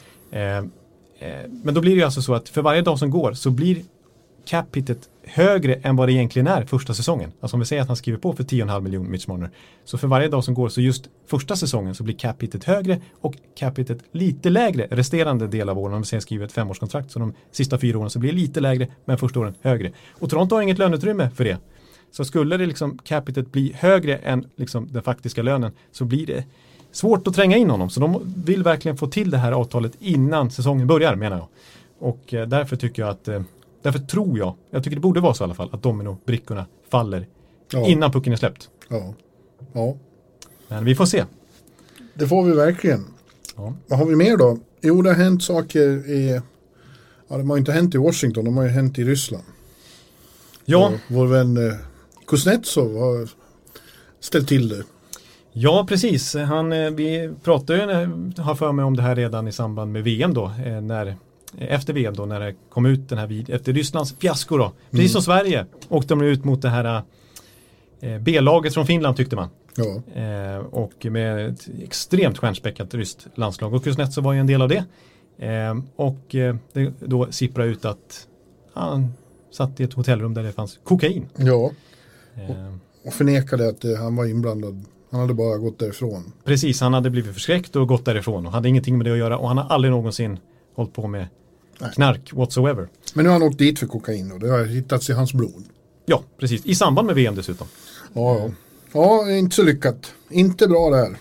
[1.19, 3.83] Eh, men då blir det alltså så att för varje dag som går så blir
[4.47, 7.33] capitet högre än vad det egentligen är första säsongen.
[7.41, 9.51] Alltså om vi säger att han skriver på för 10,5 miljoner Mitch Marner.
[9.85, 13.35] Så för varje dag som går så just första säsongen så blir capitet högre och
[13.59, 15.95] capitet lite lägre resterande del av åren.
[15.95, 18.61] Om vi säger skriver ett femårskontrakt så de sista fyra åren så blir det lite
[18.61, 19.93] lägre men första åren högre.
[20.11, 21.59] Och Toronto har inget löneutrymme för det.
[22.11, 26.45] Så skulle det liksom capitet bli högre än liksom den faktiska lönen så blir det
[26.97, 27.91] svårt att tränga in honom.
[27.91, 31.49] Så de vill verkligen få till det här avtalet innan säsongen börjar menar jag.
[31.99, 33.43] Och eh, därför tycker jag att, eh,
[33.83, 37.27] därför tror jag, jag tycker det borde vara så i alla fall, att dominobrickorna faller
[37.73, 38.71] ja, innan pucken är släppt.
[38.89, 39.15] ja,
[39.73, 39.97] ja.
[40.69, 41.25] Men vi får se.
[42.15, 43.05] Det får vi verkligen.
[43.57, 43.75] Ja.
[43.87, 44.59] Vad har vi mer då?
[44.81, 46.41] Jo, det har hänt saker i...
[47.29, 49.45] Ja, de har inte hänt i Washington, de har ju hänt i Ryssland.
[50.65, 51.75] Ja, Och vår vän eh,
[52.27, 53.29] Kuznetsov har
[54.21, 54.85] ställt till det.
[55.59, 56.35] Ja precis.
[56.35, 60.05] Han, eh, vi pratade ju, har för mig om det här redan i samband med
[60.05, 61.17] VM då, eh, när
[61.59, 64.73] efter VM då när det kom ut den här vid efter Rysslands fiasko då.
[64.91, 67.03] Precis som Sverige åkte de ut mot det här
[68.01, 69.49] eh, B-laget från Finland tyckte man.
[69.77, 73.75] Ja, Eh, och med ett extremt stjärnspäckat ryskt landslag.
[73.75, 74.85] Och Kuznetsov var ju en del av det.
[75.47, 78.29] Eh, och eh, det då sipprade ut att
[78.73, 79.13] han
[79.51, 81.27] satt i ett hotellrum där det fanns kokain.
[81.37, 81.71] ja.
[82.35, 84.85] Eh, och förnekade att han var inblandad.
[85.11, 86.33] Han hade bara gått därifrån.
[86.45, 89.39] precis, han hade blivit förskräckt och gått därifrån och hade ingenting med det att göra
[89.39, 90.39] och han har aldrig någonsin
[90.75, 91.27] hållit på med
[91.79, 91.91] Nej.
[91.95, 92.89] knark whatsoever.
[93.15, 95.65] Men nu har han åkt dit för kokain och det har hittats i hans blod.
[96.07, 96.67] Ja, precis.
[96.67, 97.67] I samband med VM dessutom.
[98.13, 98.51] Ja, ja.
[98.93, 100.13] Ja, inte så lyckat.
[100.31, 101.17] Inte bra det här.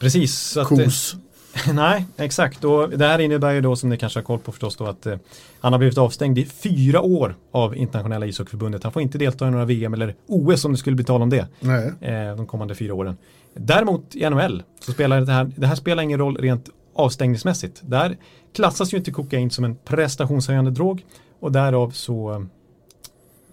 [0.00, 0.56] Precis.
[0.66, 1.16] Kos.
[1.74, 2.64] Nej, exakt.
[2.64, 5.06] Och det här innebär ju då som ni kanske har koll på förstås då att
[5.06, 5.16] eh,
[5.60, 8.82] han har blivit avstängd i fyra år av internationella ishockeyförbundet.
[8.82, 11.30] Han får inte delta i några VM eller OS om det skulle bli tal om
[11.30, 11.92] det Nej.
[12.00, 13.16] eh, de kommande fyra åren.
[13.54, 17.80] Däremot i NHL så spelar det här, det här spelar ingen roll rent avstängningsmässigt.
[17.84, 18.16] Där
[18.54, 21.04] klassas ju inte kokain som en prestationshöjande drog
[21.40, 22.46] och därav så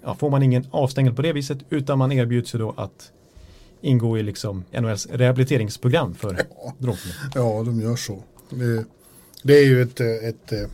[0.03, 3.12] ja, får man ingen avstängning på det viset utan man erbjuds ju då att
[3.86, 6.30] ingå i liksom NHLs rehabiliteringsprogram för
[6.78, 7.15] drogproblem.
[7.36, 8.24] Ja, de gör så.
[9.43, 10.69] Det, är ju ett, ett, eh,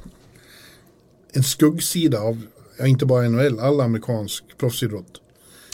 [1.33, 2.41] en skuggsida av,
[2.79, 5.21] ja, inte bara NHL, all amerikansk proffsidrott.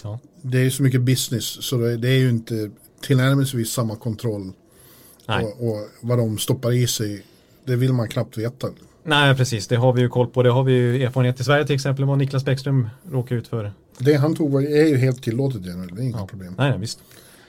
[0.04, 0.20] Ja.
[0.42, 2.70] Det är så mycket business så det, är ju inte
[3.02, 4.52] tillnärmelsevis samma kontroll.
[5.26, 7.26] Och, och vad de stoppar i sig,
[7.66, 8.68] det vill man knappt veta.
[9.04, 9.68] Nej, precis.
[9.68, 10.44] Det har vi ju koll på.
[10.44, 13.74] Det har vi ju erfarenhet i Sverige till exempel vad Niklas Bäckström råkade ut för.
[13.98, 16.28] Det han tog var, är ju helt tillåtet i NHL, det är inga Ja.
[16.28, 16.56] problem.
[16.58, 17.00] Nej, nej, visst.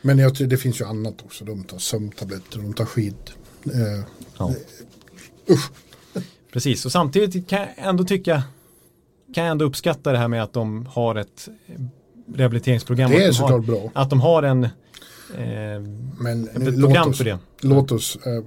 [0.03, 3.33] Men jag, tror det finns ju annat också, de tar sömntabletter, de tar skit.
[3.65, 4.05] Eh,
[4.39, 4.55] Ja.
[5.51, 5.71] usch,
[6.53, 8.43] Precis, och samtidigt kan jag ändå tycka
[9.35, 11.75] kan jag ändå uppskatta det här med att de har ett eh,
[12.35, 13.11] rehabiliteringsprogram.
[13.11, 13.91] det är såklart har, bra.
[13.95, 14.71] Att de har en eh,
[16.21, 17.39] Men ett program låt oss, för det.
[17.61, 18.43] låt oss eh,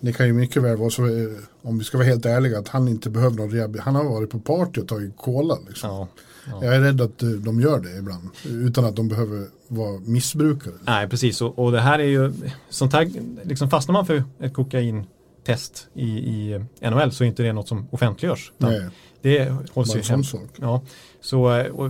[0.00, 1.28] det kan ju mycket väl vara så, eh,
[1.62, 3.76] om vi ska vara helt ärliga, att han inte behöver någon rehab.
[3.80, 5.58] Han har varit på party och tagit cola.
[5.68, 5.90] Liksom.
[5.90, 6.08] Ja.
[6.50, 6.64] Ja.
[6.64, 10.74] Jag är rädd att eh, de gör det ibland, utan att de behöver vara missbrukare.
[10.86, 11.40] Nej, precis.
[11.42, 12.32] Och, och det här är ju,
[12.70, 13.10] sånt här,
[13.44, 17.88] liksom fastnar man för ett kokaintest i, i NHL så är inte det något som
[17.90, 18.52] offentliggörs.
[18.58, 18.82] Nej,
[19.22, 20.24] Det hålls ju hem.
[20.24, 20.40] sak.
[20.56, 20.82] Ja,
[21.20, 21.86] så eh, och,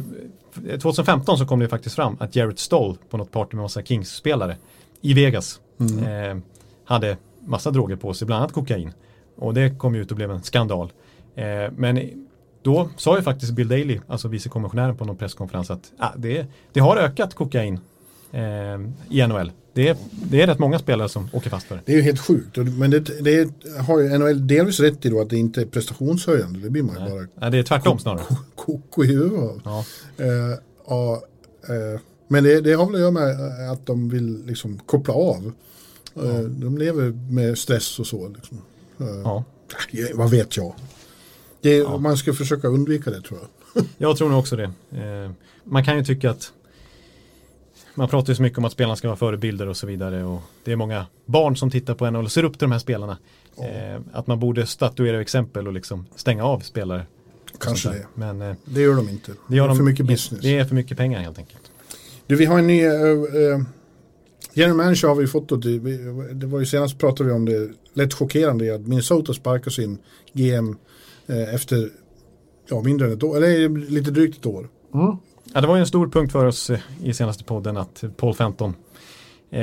[0.69, 3.83] eh, 2015 så kom det faktiskt fram att Jarrett Stoll på något party med massa
[3.83, 4.57] Kings-spelare
[5.01, 6.38] i Vegas Mm.
[6.38, 6.43] eh,
[6.85, 8.93] hade massa droger på sig, bland annat kokain.
[9.37, 10.93] Och det kom ju ut och blev en skandal.
[11.35, 11.45] Eh,
[11.77, 11.99] men
[12.62, 16.81] då sa ju faktiskt Bill Daley, alltså vicekommissionären på någon presskonferens att ah, det, det
[16.81, 17.81] har ökat kokain
[18.33, 18.40] eh,
[19.11, 19.53] i NHL.
[19.75, 21.83] Det är, det är rätt många spelare som åker fast för det.
[21.87, 23.51] Det är ju helt sjukt, Och- men det, det
[23.87, 26.59] har ju NHL delvis rätt i då att det inte är prestationshöjande.
[26.61, 27.27] Det blir man ju bara Nej.
[27.35, 28.22] Nej, det är tvärtom snarare.
[28.57, 29.57] koko i huvudet.
[29.64, 29.85] Ja,
[30.18, 31.22] Eh, ja,
[31.68, 35.53] eh, men det, det har väl att göra med att de vill liksom koppla av.
[36.16, 38.29] Eh, De lever med stress och så.
[38.29, 38.59] Liksom.
[39.01, 39.44] Eh, Ja.
[39.90, 40.75] ja, Vad vet jag?
[41.62, 43.85] Det, Man ska försöka undvika det tror jag.
[43.98, 44.72] Jag tror nog också det.
[44.92, 45.31] Eh,
[45.64, 46.53] man kan ju tycka att
[47.94, 50.40] man pratar ju så mycket om att spelarna ska vara förebilder och så vidare och
[50.64, 53.18] det är många barn som tittar på en och ser upp till de här spelarna.
[53.57, 57.07] Eh, att man borde statuera exempel och liksom stänga av spelare.
[57.59, 58.07] Kanske det.
[58.14, 59.33] Men eh, Det gör de inte.
[59.48, 60.42] det gör är de för mycket business.
[60.42, 61.70] Det är för mycket pengar helt enkelt.
[62.27, 62.87] Du, vi har en ny...
[62.87, 63.62] Uh, uh,
[64.55, 65.48] general manager har vi fått.
[65.48, 65.79] Då, det,
[66.33, 69.98] det var ju senast pratade vi om det lätt chockerande att Minnesota sparkar sin
[70.33, 70.75] GM eh,
[71.55, 71.89] efter
[72.69, 73.37] ja, mindre än ett år.
[73.37, 74.69] Eller lite drygt ett år.
[75.55, 78.35] Ja, det var ju en stor punkt för oss eh, i senaste podden att Paul
[78.35, 78.75] Fenton
[79.51, 79.63] eh,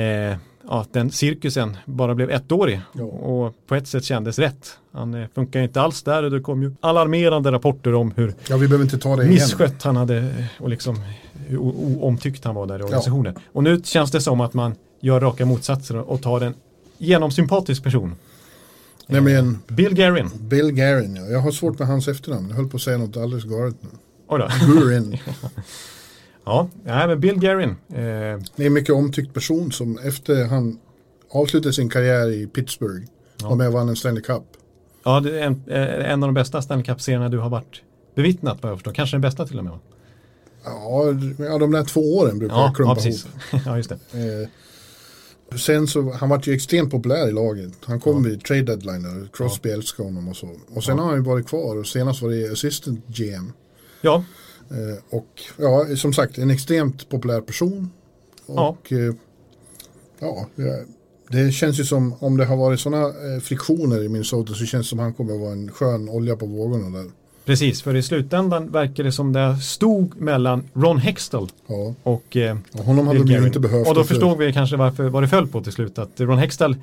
[0.68, 3.04] ja, den cirkusen bara blev ettårig Ja.
[3.04, 4.78] och på ett sätt kändes rätt.
[4.92, 8.56] Han eh, funkar inte alls där och det kom ju alarmerande rapporter om hur Ja,
[8.56, 9.34] vi behöver inte ta det igen.
[9.34, 10.96] misskött han hade eh, och liksom
[11.46, 13.34] hur o- oomtyckt han var där i organisationen.
[13.52, 16.54] Och nu känns det som att man gör raka motsatser och tar en
[16.98, 18.14] genomsympatisk person.
[19.10, 20.30] Nämligen Bill Garin.
[20.40, 21.16] Bill Garin.
[21.16, 21.22] Ja.
[21.26, 22.48] Jag har svårt med hans efternamn.
[22.48, 23.88] Jag höll på att säga något alldeles galet nu.
[24.28, 24.48] Oj då.
[24.74, 25.18] Gurin.
[26.44, 27.70] Ja, nej, men Bill Garin.
[27.70, 30.78] Eh, Det är en mycket omtyckt person som efter han
[31.32, 33.06] avslutade sin karriär i Pittsburgh
[33.42, 34.42] var med och vann en Stanley Cup.
[35.04, 37.82] ja, det är en, eh, en av de bästa Stanley Cup-serierna du har varit
[38.14, 38.92] bevittnat vad jag förstår.
[38.92, 39.78] Kanske den bästa till och med.
[40.64, 41.04] Ja,
[41.38, 43.20] ja de där två åren brukar Ja, jag klumpa ja ihop.
[43.66, 43.94] ja, just det.
[44.42, 44.48] Eh,
[45.58, 47.72] sen så, han var ju extremt populär i laget.
[47.84, 50.48] Han kom vid trade deadline och Crosby älskade honom och så.
[50.74, 53.52] Och sen har han ju varit kvar och senast var det assistant GM.
[54.00, 54.24] Ja,
[54.72, 57.90] Eh, och ja, som sagt en extremt populär person.
[58.46, 58.68] Ja.
[58.68, 59.14] Och eh,
[60.18, 60.84] ja, det-
[61.30, 64.86] det känns ju som om det har varit sådana eh, friktioner i Minnesota så känns
[64.86, 67.10] det som han kommer att vara en skön olja på vågorna där.
[67.50, 67.82] Precis.
[67.82, 72.84] För i slutändan verkar det som det stod mellan Ron Hextall Ja, och eh, och
[72.84, 73.88] honom hade de inte behövt.
[73.88, 75.98] Och då förstod vi kanske varför, vad det föll på till slut.
[75.98, 76.76] Att Ron Hextall,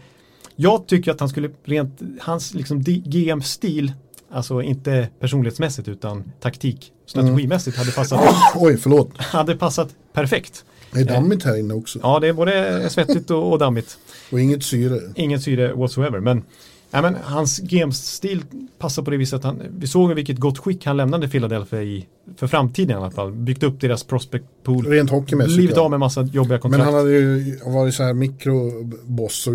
[0.55, 3.93] jag tycker att han skulle rent, hans liksom GM-stil,
[4.31, 8.21] alltså inte personlighetsmässigt utan taktik, strategimässigt hade passat,
[8.55, 9.17] Oj, förlåt.
[9.17, 10.65] hade passat perfekt.
[10.91, 11.99] Det är dammigt här inne också.
[12.03, 13.97] Ja, det är både svettigt och, och dammigt.
[14.31, 14.99] Och inget syre.
[15.15, 16.19] Inget syre whatsoever.
[16.19, 16.43] Men,
[16.91, 18.43] ja, men hans GM-stil
[18.79, 22.07] passar på det viset att han, vi såg vilket gott skick han lämnade Philadelphia i,
[22.37, 23.31] för framtiden i alla fall.
[23.31, 24.85] Byggt upp deras prospect pool.
[24.85, 25.57] Rent hockeymässigt.
[25.57, 26.85] Blivit av med massa jobbiga Men kontrakt.
[26.85, 29.53] han hade ju varit så här mikroboss och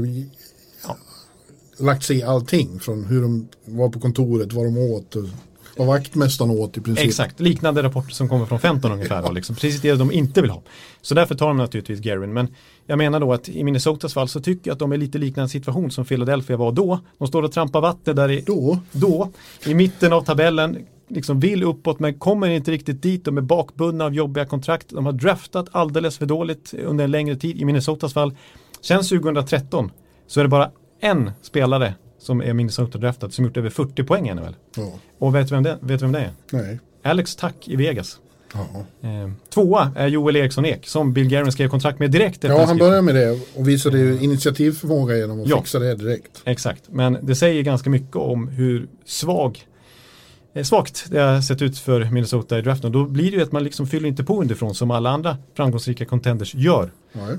[0.86, 0.96] Ja.
[1.78, 2.80] lagt sig i allting.
[2.80, 5.24] Från hur de var på kontoret, vad de åt och
[5.76, 7.06] vad vaktmästaren åt i princip.
[7.06, 9.22] Exakt, liknande rapporter som kommer från 15 ungefär.
[9.22, 9.54] Då, liksom.
[9.54, 10.62] Precis det de inte vill ha.
[11.02, 12.32] Så därför tar de naturligtvis Garin.
[12.32, 12.48] Men
[12.86, 15.48] jag menar då att i Minnesotas fall så tycker jag att de är lite liknande
[15.48, 17.00] situation som Philadelphia var då.
[17.18, 19.30] De står och trampar vatten där i, Då, då
[19.66, 20.78] i mitten av tabellen.
[21.08, 23.24] Liksom vill uppåt men kommer inte riktigt dit.
[23.24, 24.86] De är bakbundna av jobbiga kontrakt.
[24.88, 27.60] De har draftat alldeles för dåligt under en längre tid.
[27.60, 28.36] I Minnesotas fall.
[28.80, 29.90] Sen 2013
[30.26, 34.34] så är det bara en spelare som är Minnesota-draftad som gjort över 40 poäng i
[34.34, 34.56] NHL.
[34.76, 36.30] ja, Och vet du vem det, vet du vem det är?
[36.50, 36.78] nej.
[37.04, 38.18] Alex Tack i Vegas.
[38.54, 38.84] Ja.
[39.08, 42.78] Eh, tvåa är Joel Eriksson Ek som Bill Garin skrev kontrakt med direkt ja, han
[42.78, 45.58] började med det och visade ju initiativförmåga genom att Ja.
[45.58, 46.42] fixa det direkt.
[46.44, 49.60] Exakt, men det säger ganska mycket om hur svag
[50.62, 52.92] svagt det har sett ut för Minnesota i draften.
[52.92, 56.04] Då blir det ju att man liksom fyller inte på underifrån som alla andra framgångsrika
[56.04, 56.90] contenders gör.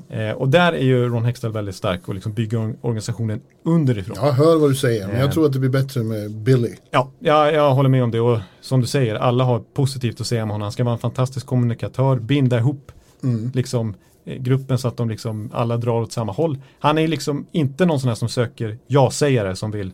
[0.09, 4.15] Eh, och där är ju Ron Hextall väldigt stark och liksom bygger or- organisationen underifrån.
[4.21, 5.21] Jag hör vad du säger, men Eh.
[5.21, 6.69] jag tror att det blir bättre med Billy.
[6.91, 10.27] Ja, jag, jag håller med om det och som du säger, alla har positivt att
[10.27, 10.61] säga om honom.
[10.61, 12.91] Han ska vara en fantastisk kommunikatör, binda ihop
[13.23, 13.51] Mm.
[13.53, 13.93] liksom,
[14.25, 16.57] eh, gruppen så att de liksom alla drar åt samma håll.
[16.79, 19.91] Han är liksom inte någon sån här som söker ja-sägare som vill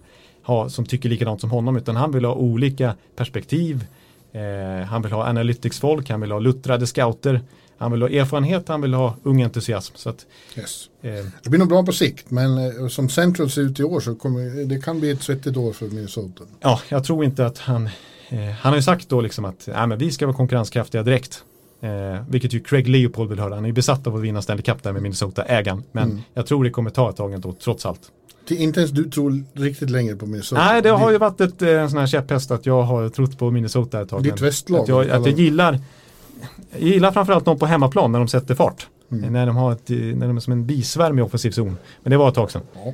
[0.49, 3.85] ha, som tycker likadant som honom, utan han vill ha olika perspektiv.
[4.33, 7.41] Eh, han vill ha analytics-folk, han vill ha luttrade scouter,
[7.77, 9.93] han vill ha erfarenhet, han vill ha ung entusiasm.
[9.97, 10.25] Så att,
[10.57, 10.89] Yes.
[11.01, 11.12] eh,
[11.43, 14.15] Det blir nog bra på sikt, men eh, som Central ser ut i år så
[14.15, 16.43] kommer det kan bli ett svettigt år för Minnesota.
[16.62, 17.85] ja, jag tror inte att han,
[18.29, 21.43] eh, han har ju sagt då liksom att nej, men vi ska vara konkurrenskraftiga direkt.
[21.81, 23.55] Eh, vilket ju Craig Leopold vill höra.
[23.55, 25.83] Han är ju besatt av att vinna Stanley Cup där med Minnesota, ägaren.
[25.91, 26.21] Men Mm.
[26.33, 28.01] jag tror det kommer ta ett tag ändå, trots allt.
[28.51, 30.62] Inte ens du tror riktigt längre på Minnesota.
[30.62, 33.38] Nej, det har ju varit ett, eh, en sån här käpphäst att jag har trott
[33.38, 34.23] på Minnesota ett tag.
[34.23, 35.79] Ditt västlag, Att jag, att jag gillar
[36.71, 38.88] jag gillar framförallt dem på hemmaplan när de sätter fart.
[39.12, 39.33] Mm.
[39.33, 41.77] När de har ett, eh, när de är som en bisvärm i offensiv zon.
[42.03, 42.62] Men det var ett tag sedan.
[42.73, 42.93] Ja.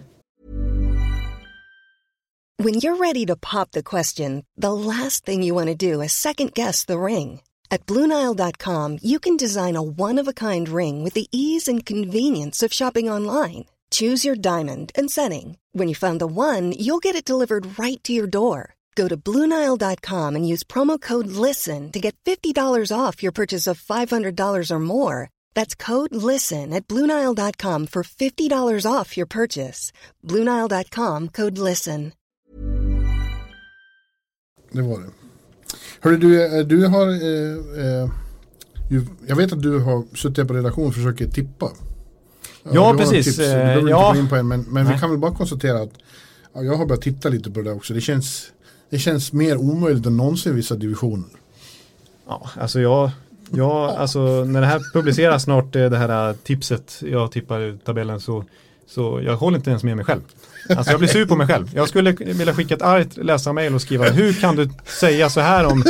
[2.64, 6.14] When you're ready to pop the question, the last thing you want to do is
[6.14, 7.42] second guess the ring.
[7.70, 11.86] At Bluenile.com, you can design a one of a kind ring with the ease and
[11.86, 13.66] convenience of shopping online.
[13.92, 15.58] Choose your diamond and setting.
[15.74, 18.76] When you find the one, you'll get it delivered right to your door.
[18.96, 23.82] Go to Bluenile.com and use promo code LISTEN to get $50 off your purchase of
[23.82, 25.30] $500 or more.
[25.54, 29.92] That's code LISTEN at Bluenile.com for $50 off your purchase.
[30.24, 32.14] Bluenile.com code LISTEN.
[34.72, 35.10] Det var det.
[36.00, 37.08] Hörru du, eh, du har...
[37.08, 38.10] Eh, eh,
[39.28, 41.72] jag vet att du har suttit på redaktion och försöker tippa.
[42.74, 43.26] Ja, några precis.
[43.26, 44.12] Tips, du behöver inte ja.
[44.14, 45.94] gå in på en, men, men vi kan väl bara konstatera att
[46.54, 47.94] ja, jag har börjat titta lite på det där också.
[47.94, 48.52] Det känns,
[48.90, 51.30] det känns mer omöjligt än någonsin i vissa divisioner.
[52.28, 53.12] Ja, alltså jag,
[53.52, 57.78] jag, alltså när det här publiceras snart, eh, det här eh, tipset, jag tippar i
[57.78, 58.44] tabellen så,
[58.88, 60.22] så jag håller inte ens med mig själv.
[60.70, 61.72] Alltså jag blir sur på mig själv.
[61.76, 65.66] Jag skulle vilja skicka ett argt läsarmail och skriva hur kan du säga så här
[65.66, 65.84] om,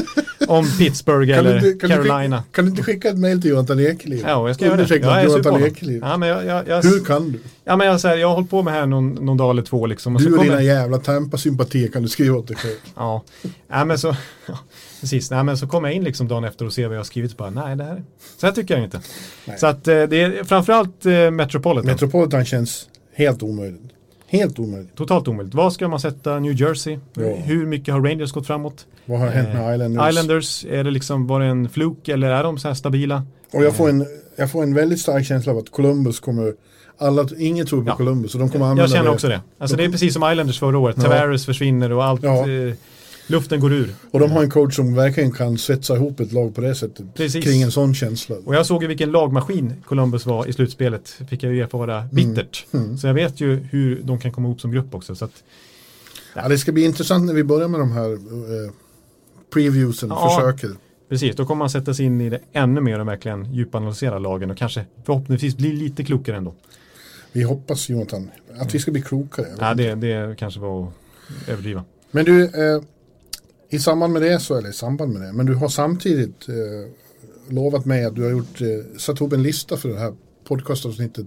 [0.48, 2.38] om Pittsburgh Kan eller du, inte- kan, du Carolina?
[2.38, 4.24] skicka, kan du inte skicka ett mail till Jonathan Ekeliv?
[4.28, 4.96] Ja, jag ska göra det.
[4.96, 5.64] Jag är Jonathan.
[5.64, 6.02] Ekeliv.
[6.06, 7.40] Ja, men jag, jag, jag, Hur kan du?
[7.64, 9.50] ja, men jag, så här, jag har hållit på med det här någon, någon dag
[9.50, 10.16] eller två liksom.
[10.16, 12.76] Och Du och kommer, dina jävla Tampa-sympatier kan du skriva åt dig själv.
[12.96, 13.24] Ja,
[13.68, 14.16] nej, men så,
[14.48, 14.60] ja,
[15.02, 15.32] precis.
[15.32, 17.32] Nej, men så kommer jag in liksom dagen efter och ser vad jag har skrivit
[17.32, 18.04] och bara, nej det här,
[18.38, 19.02] så här tycker jag inte.
[19.46, 19.58] Nej.
[19.60, 21.86] Så att eh, det är framförallt eh, Metropolitan.
[21.92, 23.82] Metropolitan känns helt omöjligt.
[24.36, 24.96] Helt omöjligt.
[24.96, 25.56] Totalt omöjligt.
[25.56, 26.98] Vad ska man sätta New Jersey?
[27.14, 27.24] Ja.
[27.36, 28.86] Hur mycket har Rangers gått framåt?
[29.06, 30.10] Vad har hänt med Eh, Islanders?
[30.10, 33.24] Islanders, är det liksom, var det en fluk eller är de så här stabila?
[33.54, 36.54] Och jag får, en, jag får en väldigt stark känsla av att Columbus kommer,
[36.98, 37.96] alla, ingen tror på Ja.
[37.96, 39.10] Columbus och de kommer använda Jag känner det.
[39.12, 39.42] också det.
[39.58, 40.96] Alltså det är precis som Islanders förra året.
[40.98, 41.04] Ja.
[41.04, 42.50] Tavares försvinner och allt, Ja.
[42.50, 42.74] eh,
[43.28, 43.96] luften går ur.
[44.12, 47.06] Och de har en coach som verkligen kan svetsa ihop ett lag på det sättet.
[47.14, 47.44] Precis.
[47.46, 48.36] Kring en sån känsla.
[48.46, 51.10] Och jag såg ju vilken lagmaskin Columbus var i slutspelet.
[51.30, 52.66] Fick jag ju erfara bittert.
[52.72, 52.98] Mm.
[52.98, 55.16] Så jag vet ju hur de kan komma ihop som grupp också.
[55.16, 55.44] Så att,
[56.36, 58.72] Ja, det ska bli intressant när vi börjar med de här eh,
[59.54, 60.30] previewsen, Ja.
[60.30, 60.70] försöker.
[61.10, 64.52] precis, då kommer man sätta sig in i det ännu mer och verkligen djupanalysera lagen
[64.52, 66.54] och kanske förhoppningsvis bli lite klokare ändå.
[67.32, 69.48] Vi hoppas Jonathan att vi ska bli klokare.
[69.60, 70.94] Ja, det, det kanske var att
[71.50, 71.84] överdriva.
[72.12, 72.82] Men du, eh,
[73.70, 77.54] i samband med det, så, eller i samband med det, men du har samtidigt eh,
[77.54, 80.14] lovat mig att du har gjort, eh, satt ihop en lista för det här
[80.48, 81.26] podcastavsnittet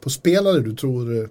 [0.00, 1.28] på spelare du tror eh,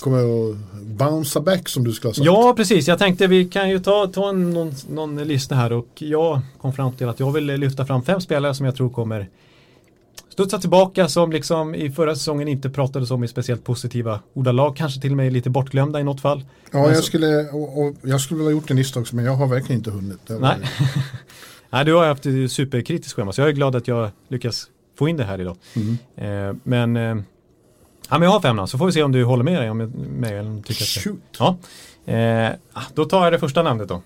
[0.00, 2.26] kommer att bouncea back som du skulle ha sagt.
[2.26, 2.88] Ja, precis.
[2.88, 6.72] Jag tänkte vi kan ju ta, ta en, någon, någon lista här och jag kom
[6.72, 9.28] fram till att jag vill lyfta fram fem spelare som jag tror kommer
[10.28, 15.00] studsa tillbaka som liksom i förra säsongen inte pratades om i speciellt positiva ordalag, kanske
[15.00, 16.44] till och med lite bortglömda i något fall.
[16.72, 19.24] Ja, jag Alltså- skulle, och, och jag skulle vilja ha gjort en lista också, men
[19.24, 20.18] jag har verkligen inte hunnit.
[20.28, 20.56] Nej.
[21.70, 24.66] Nej, du har haft ett superkritiskt schema så jag är glad att jag lyckas
[24.98, 25.56] få in det här idag.
[25.76, 25.98] Mm.
[26.50, 27.24] Eh, men, eh,
[28.10, 29.70] ja, men jag har fem namn så får vi se om du håller med dig
[29.70, 29.78] om
[30.18, 31.20] mig eller om att Shoot.
[31.38, 31.56] Ja,
[32.12, 32.50] eh,
[32.94, 34.02] då tar jag det första namnet då.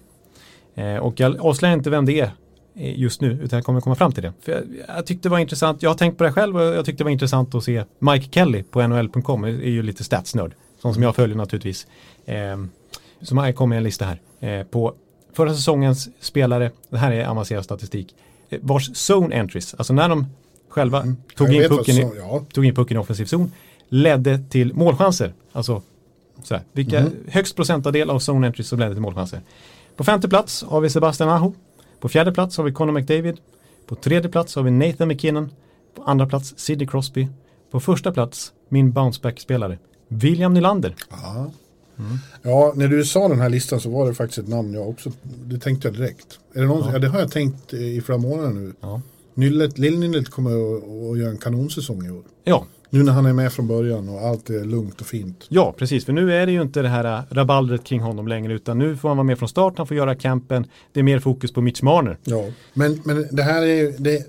[0.75, 2.31] Eh, och jag avslöjar inte vem det är
[2.75, 4.33] just nu utan jag kommer komma fram till det.
[4.41, 4.63] För jag,
[4.97, 7.05] jag tyckte det var intressant, jag har tänkt på det själv och jag tyckte det
[7.05, 11.17] var intressant att se Mike Kelly på NHL.com, är ju lite statsnörd, sån som jag
[11.17, 11.87] följer naturligtvis.
[12.27, 12.37] Eh,
[13.23, 14.21] så här kommer en lista här
[14.61, 14.95] eh, på
[15.33, 18.15] förra säsongens spelare, det här är avancerad statistik,
[18.51, 20.27] eh, vars zone entries, alltså när de
[20.69, 21.03] själva
[21.37, 22.43] tog, Jag in pucken i, så- ja.
[22.53, 23.53] tog in pucken i offensiv zon,
[23.89, 25.33] ledde till målchanser.
[25.53, 25.83] Alltså
[26.43, 27.11] så här, vilka Mhm.
[27.29, 29.41] högst procentandel av zone entries som ledde till målchanser.
[29.97, 31.55] På femte plats har vi Sebastian Aho.
[32.03, 33.37] På fjärde plats har vi Conor McDavid.
[33.87, 35.51] På tredje plats har vi Nathan McKinnon.
[35.95, 37.29] På andra plats Sidney Crosby.
[37.71, 40.95] På första plats min bounceback-spelare William Nylander.
[41.11, 41.51] Ja.
[42.43, 45.13] ja, när du sa den här listan så var det faktiskt ett namn jag också,
[45.23, 46.39] det tänkte jag direkt.
[46.55, 46.99] Är det, någon, ja.
[46.99, 48.73] det har jag tänkt i flera månader nu.
[48.81, 49.01] Ja.
[49.35, 52.23] Nyllet, Lill-Nyllet kommer att, att göra en kanonsäsong i år.
[52.45, 55.47] Ja, Nu när han är med från början och allt är lugnt och fint.
[55.49, 56.05] ja, precis.
[56.05, 58.97] För nu är det ju inte det här äh, rabaldret kring honom längre utan nu
[58.97, 60.67] får han vara med från start, han får göra campen.
[60.93, 62.19] Det är mer fokus på Mitch Marner.
[62.25, 64.23] Ja, men, men det här är ju det är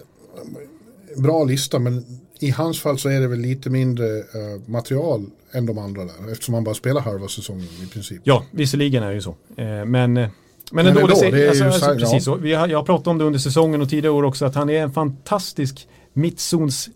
[1.15, 2.05] en bra lista men
[2.39, 4.23] i hans fall så är det väl lite mindre eh,
[4.65, 8.21] material än de andra där eftersom han bara spelar halva säsongen i princip.
[8.23, 9.35] Ja, visserligen är det ju så.
[9.57, 10.13] Eh, men
[10.71, 12.19] men, ändå, det, är alltså, ju alltså, precis ja.
[12.19, 12.35] så.
[12.35, 14.69] Vi har, jag har pratat om det under säsongen och tidigare år också att han
[14.69, 16.89] är en fantastisk mittzons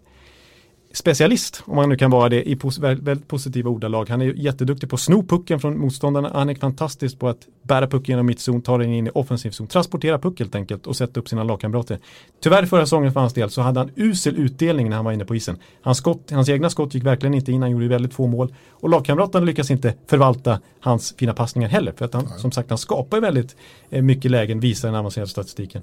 [0.98, 4.10] specialist, om man nu kan vara det i pos väldigt, positiva ordalag.
[4.10, 6.32] Han är jätteduktig på att sno pucken från motståndarna.
[6.34, 9.68] Han är fantastisk på att bära pucken genom mittzon, ta den in i offensiv zon,
[9.68, 12.00] transportera puck helt enkelt och sätta upp sina lagkamrater.
[12.40, 15.26] Tyvärr förra säsongen för hans del så hade han usel utdelning när han var inne
[15.26, 15.58] på isen.
[15.82, 18.90] Hans, skott, hans egna skott gick verkligen inte in, han gjorde väldigt få mål och
[18.90, 21.94] lagkamraterna lyckas inte förvalta hans fina passningar heller.
[21.98, 23.56] För att han, som sagt, han skapar väldigt
[23.90, 25.82] eh, mycket lägen, visar den avancerade statistiken.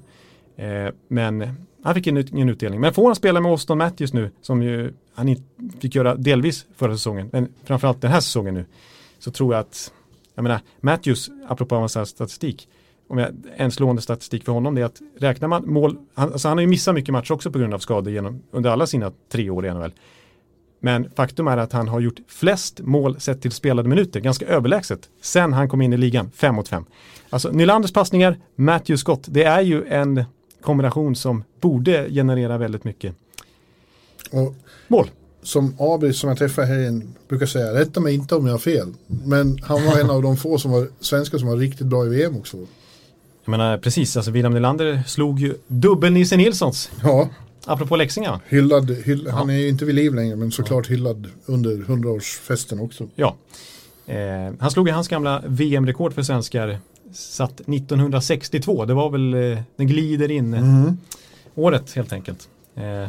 [0.55, 2.81] Eh, men han fick ingen, utdelning.
[2.81, 5.35] Men får han spela med Austin Matthews nu, som ju han
[5.79, 8.65] fick göra delvis förra säsongen, men framförallt den här säsongen nu,
[9.19, 9.93] så tror jag att,
[10.35, 12.67] jag menar, Matthews, apropå avancerad statistik,
[13.07, 16.47] om jag, en slående statistik för honom det är att räknar man mål, han, alltså
[16.47, 19.11] han har ju missat mycket matcher också på grund av skador genom, under alla sina
[19.31, 19.93] tre år i NHL.
[20.79, 25.09] Men faktum är att han har gjort flest mål sett till spelade minuter, ganska överlägset,
[25.21, 26.85] sen han kom in i ligan, 5 mot 5.
[27.29, 30.23] Alltså Nylanders passningar, Matthews skott, det är ju en
[30.65, 33.15] kombination som borde generera väldigt mycket
[34.31, 34.55] Och
[34.87, 35.09] Mål.
[35.43, 38.59] som Abri som jag träffade här igen brukar säga, rätta mig inte om jag har
[38.59, 38.93] fel.
[39.07, 42.09] Men han var en av de få som var svenskar som var riktigt bra i
[42.09, 42.57] VM också.
[43.45, 46.91] Jag menar precis, alltså William Nylander slog ju dubbel-Nisse Nilssons.
[47.03, 47.29] Ja,
[47.65, 48.39] Apropå Leksinga.
[48.47, 53.07] hyllad, hyll, han är ju inte vid liv längre men såklart hyllad under 100-årsfesten också.
[53.15, 53.35] Ja.
[54.07, 56.79] Eh, han slog ju hans gamla VM-rekord för svenskar
[57.13, 58.85] satt 1962.
[58.85, 60.93] Det var väl, eh, den glider in eh,
[61.55, 62.47] året helt enkelt.
[62.75, 63.07] Eh,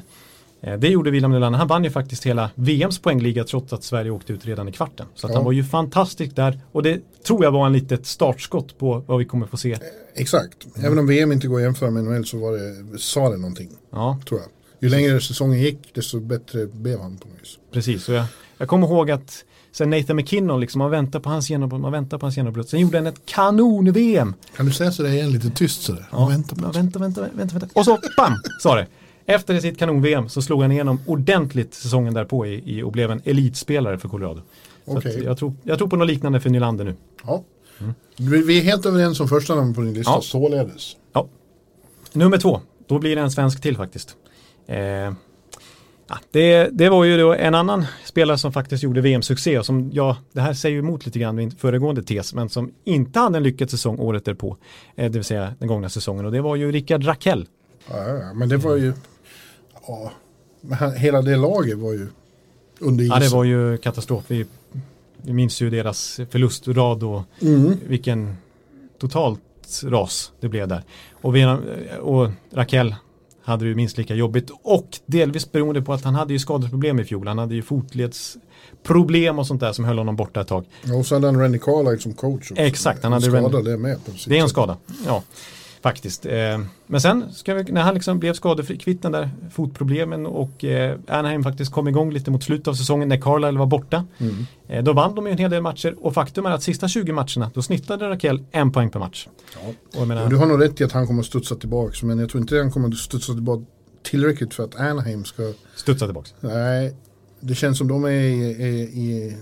[0.78, 1.58] det gjorde William Nylander.
[1.58, 5.06] Han vann ju faktiskt hela VMs poängliga trots att Sverige åkte ut redan i kvarten.
[5.14, 5.34] Så Ja.
[5.34, 9.18] han var ju fantastisk där och det tror jag var en litet startskott på vad
[9.18, 9.76] vi kommer få se.
[10.14, 13.36] Exakt, även om VM inte går att jämföra med NHL så var det, sa det
[13.36, 14.48] någonting, Ja, tror jag.
[14.80, 17.58] Ju längre säsongen gick desto bättre blev han på något vis.
[17.72, 18.08] precis.
[18.08, 18.24] Och jag,
[18.58, 19.44] jag kommer ihåg att
[19.78, 22.68] sen Nathan McKinnon, liksom, man väntar på hans genombrott, man väntar på hans genombrott.
[22.68, 24.34] Sen gjorde han ett kanon-VM.
[24.56, 26.06] Kan du säga sådär igen lite tyst sådär?
[26.12, 26.78] Ja, Vänta på ja, det.
[26.78, 27.68] vänta, vänta, vänta, vänta.
[27.80, 28.86] Och så bam, sa det.
[29.26, 33.20] Efter sitt kanon-VM så slog han igenom ordentligt säsongen därpå i, i, och blev en
[33.24, 34.40] elitspelare för Colorado.
[34.86, 36.94] Att jag, tror, jag tror på något liknande för Nylander nu.
[37.24, 37.42] Ja.
[38.16, 40.20] Vi, vi är helt överens om första namn på din lista, Ja.
[40.22, 40.96] således.
[41.12, 41.28] Ja.
[42.12, 44.16] Nummer två, då blir det en svensk till faktiskt.
[44.66, 45.12] Eh,
[46.08, 49.90] ja, det, det var ju då en annan spelare som faktiskt gjorde VM-succé och som,
[49.92, 53.36] ja, det här säger ju emot lite grann min föregående tes, men som inte hade
[53.36, 54.56] en lyckad säsong året därpå,
[54.96, 57.46] eh, det vill säga den gångna säsongen och det var ju Rickard Rakell.
[57.90, 58.92] Ja, men det var ju,
[59.86, 60.12] ja,
[60.96, 62.06] hela det laget var ju
[62.78, 63.14] under isen.
[63.14, 64.24] Ja, det var ju katastrof.
[64.28, 64.46] Vi,
[65.22, 67.76] vi minns ju deras förlustrad och Mm.
[67.88, 68.36] vilken
[68.98, 69.40] totalt
[69.84, 70.82] ras det blev där.
[71.12, 71.56] Och, vi,
[72.00, 72.94] och Raquel
[73.46, 77.00] hade det ju minst lika jobbigt och delvis beroende på att han hade ju skadeproblem
[77.00, 77.28] i fjol.
[77.28, 80.64] Han hade ju fotledsproblem och sånt där som höll honom borta ett tag.
[80.98, 82.62] Och så hade han Randy Carlyle som coach också.
[82.62, 84.76] Exakt, han hade skada Randy- det med Det är en skada,
[85.06, 85.22] ja.
[85.86, 86.26] Faktiskt.
[86.26, 90.64] Eh, Men sen, ska vi, när han liksom blev skadefri, kvitt den där fotproblemen och
[90.64, 94.04] eh, Anaheim faktiskt kom igång lite mot slutet av säsongen när Carlisle var borta.
[94.18, 94.46] Mm.
[94.68, 97.12] Eh, Då vann de ju en hel del matcher och faktum är att sista 20
[97.12, 99.28] matcherna då snittade Raquel en poäng per match.
[99.94, 100.04] Ja.
[100.04, 102.40] Menar, du har nog rätt i att han kommer att studsa tillbaka men jag tror
[102.40, 103.64] inte han kommer att studsa tillbaka
[104.02, 106.28] tillräckligt för att Anaheim ska studsa tillbaka.
[106.40, 106.96] Nej,
[107.40, 109.36] det känns som de är i, i, i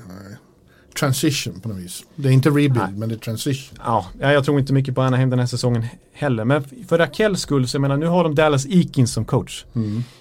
[0.98, 2.04] transition på något vis.
[2.16, 2.92] Det är inte rebuild Nej.
[2.96, 3.78] men det är transition.
[3.84, 6.44] Ja, ja, jag tror inte mycket på Anaheim den här säsongen heller.
[6.44, 9.64] Men för Raquels skull så jag menar nu har de Dallas Eakins som coach.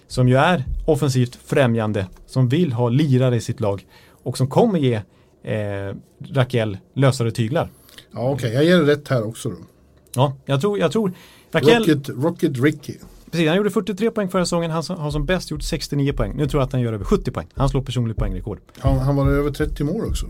[0.08, 2.08] Som ju är offensivt främjande.
[2.28, 3.86] Som vill ha lirare i sitt lag.
[4.24, 4.96] Och som kommer ge
[5.44, 5.96] eh,
[6.32, 7.70] Raquel lösare tyglar.
[8.12, 9.58] Ja okej, jag ger det rätt här också då.
[10.16, 11.14] Ja, jag tror, jag tror
[11.52, 12.94] Raquel, Rocket, Rocket Ricky.
[13.32, 14.72] precis, han gjorde 43 poäng förra säsongen.
[14.72, 16.34] Han har som bäst gjort 69 poäng.
[16.36, 17.48] Nu tror jag att han gör över 70 poäng.
[17.56, 18.60] Han slår personligt poängrekord.
[18.80, 20.28] Han, han var över 30 mål också.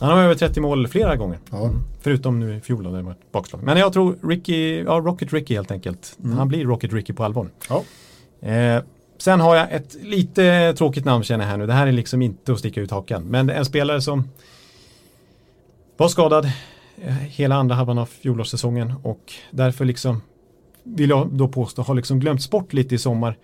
[0.00, 1.38] Han har över 30 mål flera gånger.
[1.50, 1.70] Ja.
[2.00, 3.62] Förutom nu i fjol då, det var ett bakslag.
[3.62, 6.16] Men jag tror Ricky, ja Rocket Ricky helt enkelt.
[6.36, 7.48] Han blir Rocket Ricky på allvar.
[7.68, 7.84] Ja.
[8.48, 8.82] Eh,
[9.18, 11.66] sen har jag ett lite tråkigt namn känner jag här nu.
[11.66, 13.24] Det här är liksom inte att sticka ut hakan.
[13.24, 14.28] Men en spelare som
[15.96, 16.44] var skadad
[17.02, 20.22] eh, hela andra halvan av fjolårssäsongen och därför liksom
[20.82, 23.36] vill jag då påstå har liksom glömts bort lite i sommar.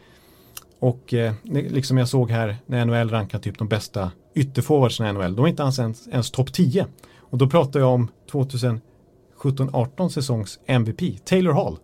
[0.78, 5.36] Och eh, liksom jag såg här när NHL rankar typ de bästa ytterforwardsen i NHL.
[5.36, 6.86] De är inte ens, ens, ens topp 10.
[7.18, 11.76] Och då pratar jag om 2017-18 säsongs MVP, Taylor Hall.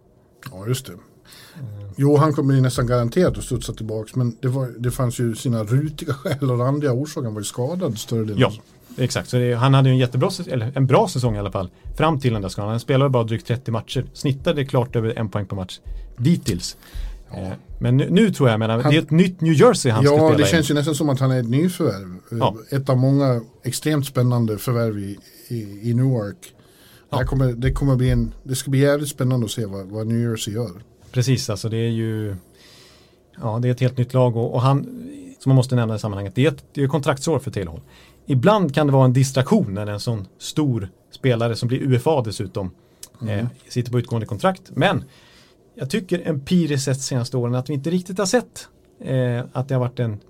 [0.50, 0.92] Ja, just det.
[1.96, 5.34] Jo, han kommer ju nästan garanterat att studsa tillbaka men det, var, det fanns ju
[5.34, 7.24] sina rutiga skäl och randiga orsaker.
[7.24, 8.38] Han var ju skadad större delen.
[8.38, 8.52] Ja,
[8.98, 9.28] exakt.
[9.28, 11.70] Så det, han hade ju en jättebra, eller en bra säsong i alla fall.
[11.96, 12.70] Fram till den där skadan.
[12.70, 14.06] Han spelade bara drygt 30 matcher.
[14.12, 15.80] Snittade klart över en poäng per match.
[16.16, 16.76] Dittills.
[17.36, 20.04] Eh, men nu, nu tror jag, menar, Han- det är ett nytt New Jersey han
[20.04, 20.46] ska Ja, spela det i.
[20.46, 22.16] känns ju nästan som att han är ett nyförvärv.
[22.32, 22.56] Eh, Ja.
[22.70, 25.18] Ett av många extremt spännande förvärv i,
[25.48, 26.54] i, i Newark.
[27.10, 29.86] Det, här kommer, det, kommer bli en, det ska bli jävligt spännande att se vad,
[29.86, 30.70] vad New Jersey gör.
[31.12, 32.36] Precis, alltså det är ju
[33.40, 34.82] Ja, det är ett helt nytt lag och, och han
[35.38, 37.80] som man måste nämna i sammanhanget, det är ett, det är kontraktsår för Taylor.
[38.26, 42.70] Ibland kan det vara en distraktion när en sån stor spelare som blir UFA dessutom
[43.28, 44.62] eh, sitter på utgående kontrakt.
[44.74, 45.04] Men
[45.74, 48.68] jag tycker empiriskt sett senaste åren att vi inte riktigt har sett
[49.00, 50.20] eh, att det har varit en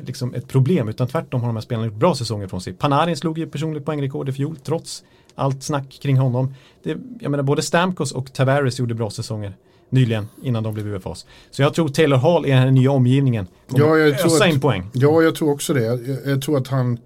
[0.00, 2.72] liksom ett problem utan tvärtom har de här spelarna gjort bra säsonger från sig.
[2.72, 6.54] Panarin slog ju personligt poängrekord i fjol trots allt snack kring honom.
[6.82, 9.56] Det, jag menar både Stamkos och Tavares gjorde bra säsonger
[9.90, 11.26] nyligen innan de blev UFAs.
[11.50, 14.48] Så jag tror Taylor Hall i den här nya omgivningen kommer Ja, jag tror ösa
[14.48, 14.90] in poäng.
[14.92, 15.82] Ja, jag tror också det.
[15.82, 16.98] Jag, jag tror att han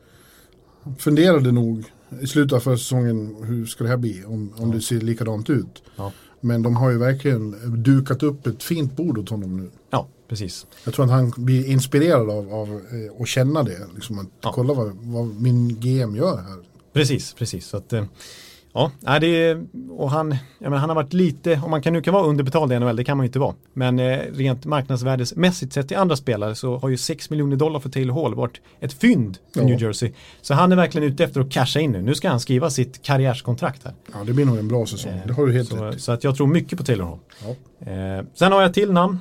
[0.98, 1.84] funderade nog
[2.20, 5.50] i slutet av förra säsongen hur ska det här bli om, om det ser likadant
[5.50, 5.82] ut.
[5.96, 6.12] Ja.
[6.46, 9.70] Men de har ju verkligen dukat upp ett fint bord åt honom nu.
[9.90, 10.66] Ja, precis.
[10.84, 13.78] Jag tror att han blir inspirerad av, av eh, att känna det.
[13.94, 14.52] Liksom att Ja.
[14.54, 16.56] kolla vad, vad min GM gör här.
[16.92, 17.66] Precis, precis.
[17.66, 18.04] Så att, eh,
[19.04, 22.14] Ja, det är, och han, menar, han har varit lite, om man kan nu kan
[22.14, 23.54] vara underbetald i NHL, det kan man ju inte vara.
[23.72, 27.88] Men eh, rent marknadsvärdesmässigt sett till andra spelare så har ju 6 miljoner dollar för
[27.88, 29.66] Taylor Hall varit ett fynd för Ja.
[29.66, 30.12] New Jersey.
[30.42, 32.02] Så han är verkligen ute efter att casha in nu.
[32.02, 33.94] Nu ska han skriva sitt karriärskontrakt här.
[34.12, 35.20] Ja, det blir nog en bra säsong.
[35.26, 37.18] Det har du helt så, rätt så att jag tror mycket på Taylor Hall.
[37.44, 37.90] Ja.
[37.92, 39.18] Eh, sen har jag till namn.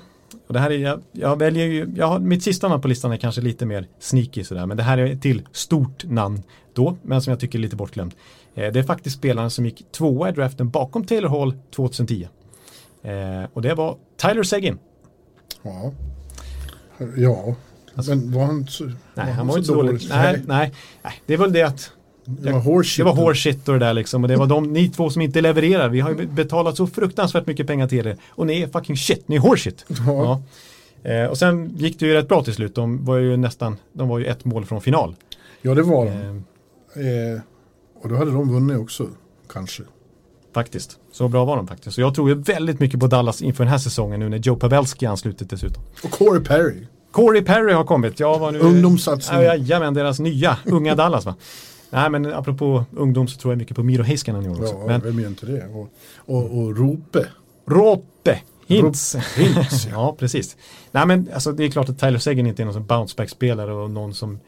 [0.47, 3.11] Och det här är, jag, jag väljer ju, jag har, mitt sista namn på listan
[3.11, 4.65] är kanske lite mer sneaky sådär.
[4.65, 6.43] Men det här är till stort namn
[6.73, 8.15] då, men som jag tycker är lite bortglömt.
[8.55, 12.27] Eh, det är faktiskt spelaren som gick tvåa i draften bakom Taylor Hall 2010.
[13.03, 13.11] Eh,
[13.53, 14.77] och det var Tyler Seguin.
[15.61, 15.91] Ja.
[17.17, 17.55] Ja.
[18.07, 20.01] Men var han så Alltså- Nej, han var inte så dålig.
[20.09, 20.71] Nej, nej,
[21.03, 21.91] nej, det är väl det att
[22.25, 24.23] Det var horse det var horse och det där liksom.
[24.23, 25.89] Och det var de, ni två som inte levererar.
[25.89, 28.17] Vi har ju betalat så fruktansvärt mycket pengar till er.
[28.29, 29.85] Och ni är fucking shit, ni är horse shit.
[30.07, 30.41] Ja.
[31.03, 31.09] Ja.
[31.11, 32.75] Eh, och sen gick det ju rätt bra till slut.
[32.75, 35.15] De var ju nästan, de var ju ett mål från final.
[35.61, 36.11] Ja, det var de.
[36.11, 36.35] Eh,
[36.97, 37.39] Eh,
[38.05, 39.07] och då hade de vunnit också,
[39.49, 39.83] kanske.
[40.53, 40.99] faktiskt.
[41.11, 41.95] Så bra var de faktiskt.
[41.95, 44.55] Så jag tror ju väldigt mycket på Dallas inför den här säsongen nu när Joe
[44.55, 45.83] Pavelski anslutit dessutom.
[46.03, 46.87] Och Corey Perry.
[47.11, 48.19] Corey Perry har kommit.
[48.19, 48.59] Ja, vad nu...
[48.59, 49.41] Ungdomssatsning.
[49.41, 51.35] Ja, jajamän, deras nya unga Dallas va.
[51.89, 54.73] Nej men apropå ungdom så tror jag mycket på Miro Heiskanen i år också.
[54.73, 55.67] Ja, Men vem gör inte det?
[55.67, 57.25] Och, och, och Rope.
[57.67, 59.15] Rope Hintz.
[59.35, 60.57] Hintz, ja, precis.
[60.91, 63.91] Nej men alltså det är klart att Tyler Seguin inte är någon som bounceback-spelare och
[63.91, 64.39] någon som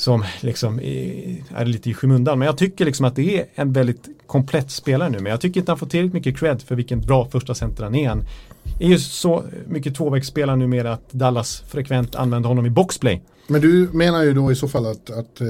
[0.00, 2.38] som liksom är, lite i skymundan.
[2.38, 5.18] Men jag tycker liksom att det är en väldigt komplett spelare nu.
[5.18, 7.94] Men jag tycker inte han får tillräckligt mycket cred för vilken bra första center han
[7.94, 8.08] är.
[8.08, 8.24] Han
[8.80, 13.22] är ju så mycket tvåvägsspelare numera att Dallas frekvent använder honom i boxplay.
[13.46, 15.48] Men du menar ju då i så fall att, att uh,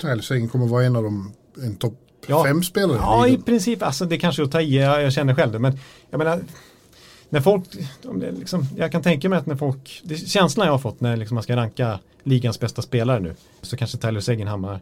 [0.00, 1.32] Tyler kommer vara en av de
[1.62, 2.44] en topp Ja.
[2.44, 3.82] fem spelare Ja, i princip.
[3.82, 5.58] Alltså det kanske är att ta i, jag, jag känner själv det.
[5.58, 5.78] Men
[6.10, 6.40] jag menar,
[7.32, 7.64] när folk,
[8.38, 11.34] liksom, jag kan tänka mig att när folk, det känslan jag har fått när liksom
[11.34, 14.80] man ska ranka ligans bästa spelare nu, så kanske Tyler Seguin hamnar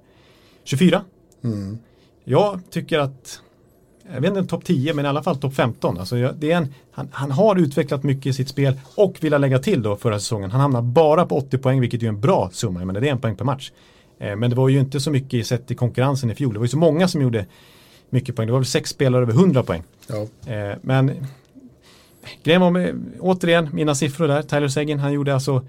[0.65, 1.05] 24.
[1.45, 1.79] Mm.
[2.25, 3.41] Jag tycker att,
[4.15, 5.99] jag vet inte topp 10 men i alla fall topp 15.
[5.99, 9.41] Alltså jag, det är en, han, han har utvecklat mycket i sitt spel och vill
[9.41, 10.51] lägga till då förra säsongen.
[10.51, 13.21] Han hamnar bara på 80 poäng vilket är en bra summa, men det är en
[13.21, 13.73] poäng per match.
[14.19, 16.53] Eh, men det var ju inte så mycket i sett i konkurrensen i fjol.
[16.53, 17.47] Det var ju så många som gjorde
[18.09, 18.47] mycket poäng.
[18.47, 19.83] Det var väl sex spelare över 100 poäng.
[20.07, 20.53] Ja.
[20.53, 21.27] Eh, men
[22.43, 24.43] grejen var med, återigen, mina siffror där.
[24.43, 25.63] Tyler Seguin, han gjorde alltså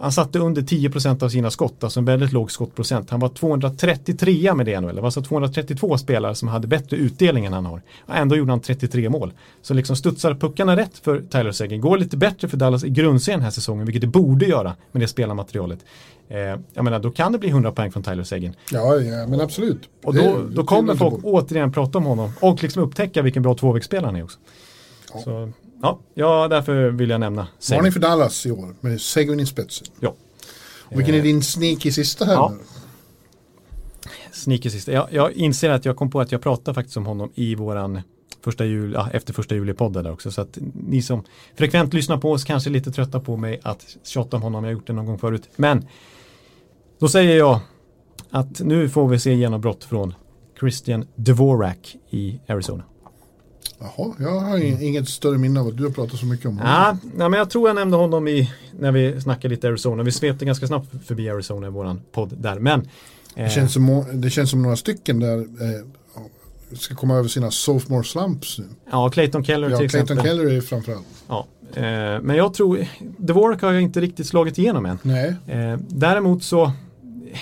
[0.00, 3.10] han satte under 10% av sina skott, alltså en väldigt låg skottprocent.
[3.10, 4.80] Han var 233 med det.
[4.80, 7.82] Det var alltså 232 spelare som hade bättre utdelning än han har.
[8.08, 9.32] Ändå gjorde han 33 mål.
[9.62, 11.80] Så liksom studsar puckarna rätt för Tyler Seguin.
[11.80, 15.02] Går lite bättre för Dallas i grundserien den här säsongen, vilket det borde göra med
[15.02, 15.78] det spelarmaterialet.
[16.28, 16.38] Eh,
[16.74, 18.54] jag menar, då kan det bli 100 poäng från Tyler Seguin.
[18.72, 19.88] Ja, ja, men absolut.
[20.04, 24.06] Och då, då kommer folk återigen prata om honom och liksom upptäcka vilken bra tvåvägsspelare
[24.06, 24.38] han är också.
[25.14, 25.20] Ja.
[25.20, 25.52] Så,
[25.82, 27.78] ja, ja, därför vill jag nämna Seguin.
[27.78, 29.86] Varning för Dallas i år med Seguin i spetsen.
[30.00, 30.14] Ja.
[30.90, 32.52] Och vilken är din sneaky sista här Ja.
[32.56, 32.64] nu?
[34.32, 34.92] Sneaky sista.
[34.92, 38.00] Jag, jag inser att jag kom på att jag pratade faktiskt om honom i våran
[38.44, 40.30] första jul, ja, efter första juli-podden där också.
[40.30, 41.24] Så att ni som
[41.56, 44.64] frekvent lyssnar på oss kanske är lite trötta på mig att tjata om honom.
[44.64, 45.48] Jag har gjort det någon gång förut.
[45.56, 45.86] Men
[46.98, 47.60] då säger jag
[48.30, 50.14] att nu får vi se genombrott från
[50.60, 52.82] Christian Dvorak i Arizona.
[53.80, 56.58] Jaha, jag har ing- inget större minne av att du har pratat så mycket om
[56.58, 56.72] honom.
[56.72, 60.02] Ja, nej, men jag tror jag nämnde honom i, när vi snackade lite Arizona.
[60.02, 62.58] Vi svepte ganska snabbt förbi Arizona i våran podd där.
[62.58, 62.80] Men
[63.36, 67.50] eh, Det, känns som, det känns som några stycken där eh, ska komma över sina
[67.50, 68.64] sophomore slumps nu.
[68.90, 70.26] ja, Clayton Keller Ja, till Clayton exempel.
[70.38, 71.06] Keller är framförallt.
[71.28, 71.82] Ja, eh,
[72.22, 72.86] men jag tror,
[73.18, 74.98] Dvorak har jag inte riktigt slagit igenom än.
[75.02, 76.72] Nej, Eh, däremot så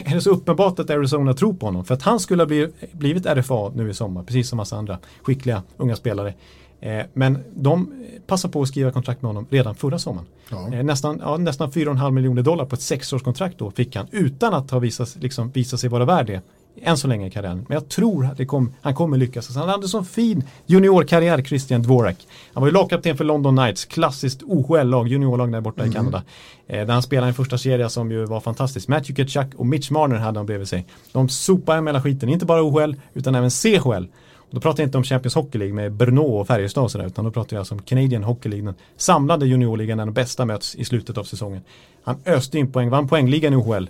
[0.04, 1.84] är så uppenbart att Arizona tror på honom.
[1.84, 4.98] För att han skulle ha blivit, blivit RFA nu i sommar, precis som massa andra
[5.22, 6.34] skickliga unga spelare.
[6.80, 7.92] Eh, men de
[8.26, 10.26] passar på att skriva kontrakt med honom redan förra sommaren.
[10.50, 10.74] Ja.
[10.74, 14.70] Eh, nästan, ja, nästan 4,5 miljoner dollar på ett sexårskontrakt då fick han utan att
[14.70, 16.42] ha visat, liksom, visat sig vara värd det
[16.82, 17.66] än så länge i karriären.
[17.68, 19.46] Men jag tror att kom, han kommer lyckas.
[19.46, 22.26] Alltså, han hade en sån fin juniorkarriär, Christian Dvorak.
[22.52, 26.22] Han var ju lagkapten för London Knights, klassiskt OHL-lag, juniorlag där borta i Kanada.
[26.66, 28.88] Eh, där han spelade en första serie som ju var fantastisk.
[28.88, 30.86] Matthew Tkachuk och Mitch Marner hade han bredvid sig.
[31.12, 34.06] De sopade med hela skiten, inte bara OHL utan även CHL.
[34.36, 37.06] Och då pratar jag inte om Champions Hockey League med Brno och Färjestad och sådär,
[37.06, 40.44] utan då pratar jag alltså om Canadian Hockey League, den samlade juniorligan där de bästa
[40.44, 41.62] möts i slutet av säsongen.
[42.02, 43.88] Han öste in poäng, vann poängligan i OHL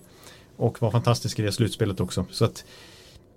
[0.59, 2.25] och var fantastisk i det slutspelet också.
[2.31, 2.65] Så att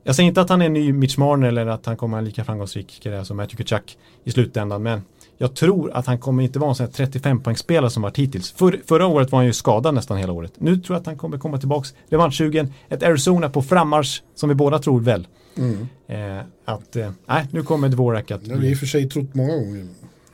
[0.04, 2.26] jag säger inte att han är en ny Mitch Marner eller att han kommer en
[2.26, 5.02] lika framgångsrik karriär som Matthew Tkachuk i slutändan, men
[5.38, 8.52] jag tror att han kommer inte vara en sån här 35-poängsspelare som varit hittills.
[8.52, 10.54] För, förra året var han ju skadad nästan hela året.
[10.58, 12.74] Nu tror jag att han kommer komma tillbaks revanschsugen.
[12.90, 15.28] Ett Arizona på frammarsch som vi båda tror väl.
[15.58, 15.88] Mm.
[16.08, 19.10] Eh, att, eh, nej, nu kommer Dvorak att det har vi i och för sig
[19.10, 19.88] trott många gånger.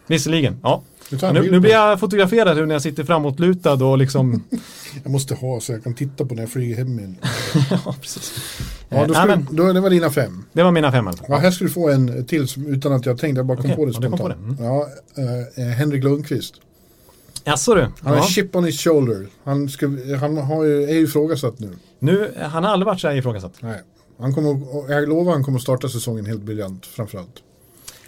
[0.07, 0.83] visserligen, ja.
[1.11, 1.69] Nu, nu blir det.
[1.69, 4.43] jag fotograferad när jag sitter framåtlutad och liksom...
[5.03, 7.15] Jag måste ha så jag kan titta på när jag flyger hem igen.
[7.85, 8.33] ja, precis.
[8.89, 10.43] Ja, då men, då, det var dina fem.
[10.53, 11.15] det var mina fem fall.
[11.27, 13.65] Ja, här ska du få en till som, utan att jag tänkte, jag bara kom
[13.65, 14.57] Okej, på det ja, spontant.
[14.57, 14.87] på Ja,
[15.17, 16.55] eh, eh, Henrik Lundqvist.
[17.43, 17.81] Jaså du?
[17.81, 18.23] Han har Ja.
[18.23, 19.27] chip on his shoulder.
[19.43, 19.87] Han, ska,
[20.19, 21.69] han har ju, är ju ifrågasatt nu.
[21.99, 23.53] Nu, han har aldrig varit så här ifrågasatt.
[23.59, 23.81] Nej.
[24.19, 24.59] Han kommer,
[24.91, 27.35] jag lovar han kommer starta säsongen helt briljant framförallt.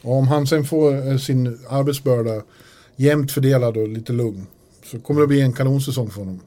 [0.02, 2.42] Och om han sen får eh, sin arbetsbörda
[3.00, 4.48] jämnt fördelad och lite lugn
[4.86, 6.40] så kommer det bli en kanonsäsong för honom.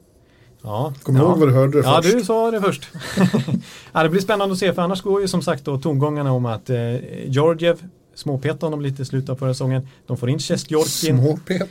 [0.61, 0.93] Ja.
[1.03, 1.29] Kommer du ja.
[1.29, 2.17] ihåg vad du hörde det Ja, först?
[2.17, 2.87] du sa det först.
[3.93, 6.45] ja, det blir spännande att se för annars går ju som sagt då tongångarna om
[6.45, 6.75] att eh,
[7.25, 7.83] Georgiev
[8.15, 9.87] småpetade honom lite i slutet av förra säsongen.
[10.07, 11.17] De får in Sjestjorkin.
[11.17, 11.69] Småpet.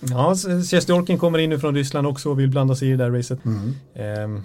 [0.00, 0.36] Ja,
[0.70, 3.44] Sjestjorkin kommer in nu från Ryssland också och vill blanda sig i det där racet.
[3.44, 3.74] Mm.
[3.94, 4.42] Ehm,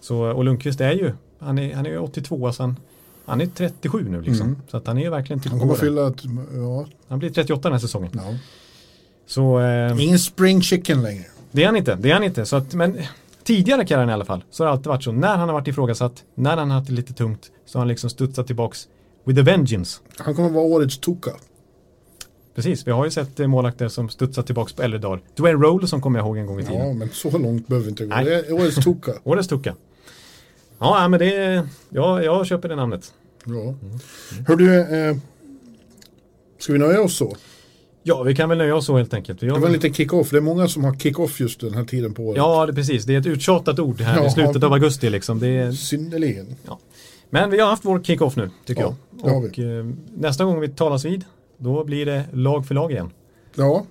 [0.00, 2.76] så, och Lundqvist är ju, han är, han är 82, så han,
[3.24, 4.46] han är 37 nu liksom.
[4.46, 4.60] Mm.
[4.70, 6.24] Så att han är ju verkligen till Han kommer fylla ett,
[6.54, 8.10] ja, Han blir 38 den här säsongen.
[8.14, 8.34] ja.
[9.26, 11.24] Så eh, Ingen spring chicken längre.
[11.52, 12.46] det är han inte, det är han inte.
[12.46, 12.96] Så att, men
[13.44, 15.12] tidigare karriären i alla fall så har det alltid varit så.
[15.12, 17.88] När han har varit ifrågasatt, när han har haft det lite tungt så har han
[17.88, 18.88] liksom studsat tillbaks
[19.24, 20.00] with a vengeance.
[20.18, 21.30] Han kommer vara årets Tuka.
[22.54, 25.20] Precis, vi har ju sett eh, målakter som studsat tillbaks på äldre dagar.
[25.36, 26.86] Dwayne Rolle som kommer jag ihåg en gång i tiden.
[26.86, 28.14] Ja, men så långt behöver vi inte gå.
[28.14, 28.24] Nej.
[28.24, 29.12] Det är årets Tuka.
[29.24, 29.74] Årets tucka.
[30.78, 33.12] Ja, men det är, ja, jag köper det namnet.
[33.44, 33.74] Ja.
[34.48, 35.16] Hör du, eh,
[36.58, 37.36] ska vi nöja oss så?
[38.08, 39.40] Ja, vi kan väl nöja oss så helt enkelt.
[39.40, 40.30] Det var en liten kick-off.
[40.30, 42.36] Det är många som har kick-off just den här tiden på året.
[42.36, 43.04] Ja, det, precis.
[43.04, 44.26] Det är ett uttjatat ord här Ja.
[44.26, 45.10] i slutet av augusti.
[45.10, 45.38] Liksom.
[45.40, 46.56] Det är, Synnerligen.
[47.30, 48.94] men vi har haft vår kick-off nu, tycker Ja,
[49.24, 49.30] jag.
[49.30, 49.48] har vi.
[49.48, 49.86] Och eh,
[50.16, 51.24] nästa gång vi talas vid,
[51.58, 53.10] då blir det lag för lag igen.
[53.54, 53.84] Ja,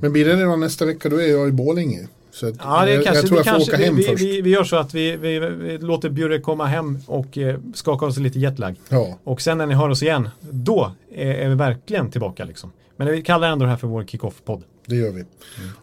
[0.00, 2.08] men blir det redan nästa vecka då är jag i Borlänge.
[2.32, 4.02] Så att Ja, det jag, kanske, jag tror vi, jag får kanske åka hem vi,
[4.02, 4.22] först.
[4.22, 8.06] vi, vi gör så att vi, vi, vi låter Bjurre komma hem och eh, skaka
[8.06, 8.74] oss lite jetlag.
[8.88, 12.44] Ja, Och sen när ni hör oss igen, då är, är vi verkligen tillbaka.
[12.44, 12.72] Liksom.
[12.96, 14.62] Men vi kallar ändå det här för vår kick-off-podd.
[14.86, 15.24] det gör vi.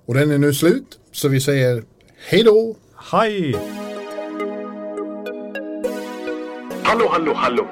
[0.06, 1.00] Och den är nu slut.
[1.12, 1.84] Så vi säger
[2.30, 2.76] hej då.
[3.12, 3.56] Hej!
[6.84, 7.68] Hallå, hallå, hallå.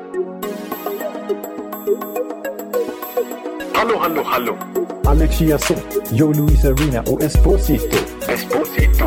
[3.73, 4.57] Hallå, hallå, hallå.
[5.05, 7.97] Alex Chiazot, Joe Luis Arena och Esposito.
[8.27, 9.05] Esposito.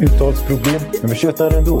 [0.00, 1.80] Uttalsproblem, men vi tjötar ändå.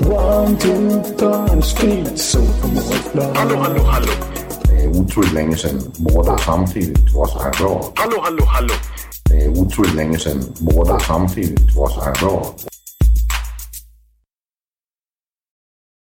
[0.00, 2.38] One, two, three, speed, so
[3.34, 4.12] Hallå, hallå, hallå.
[4.64, 7.92] Det är otroligt länge sedan båda samtidigt var så här bra.
[7.94, 8.74] Hallå, hallå, hallå.
[9.24, 12.54] Det är otroligt länge sedan båda samtidigt var så här bra.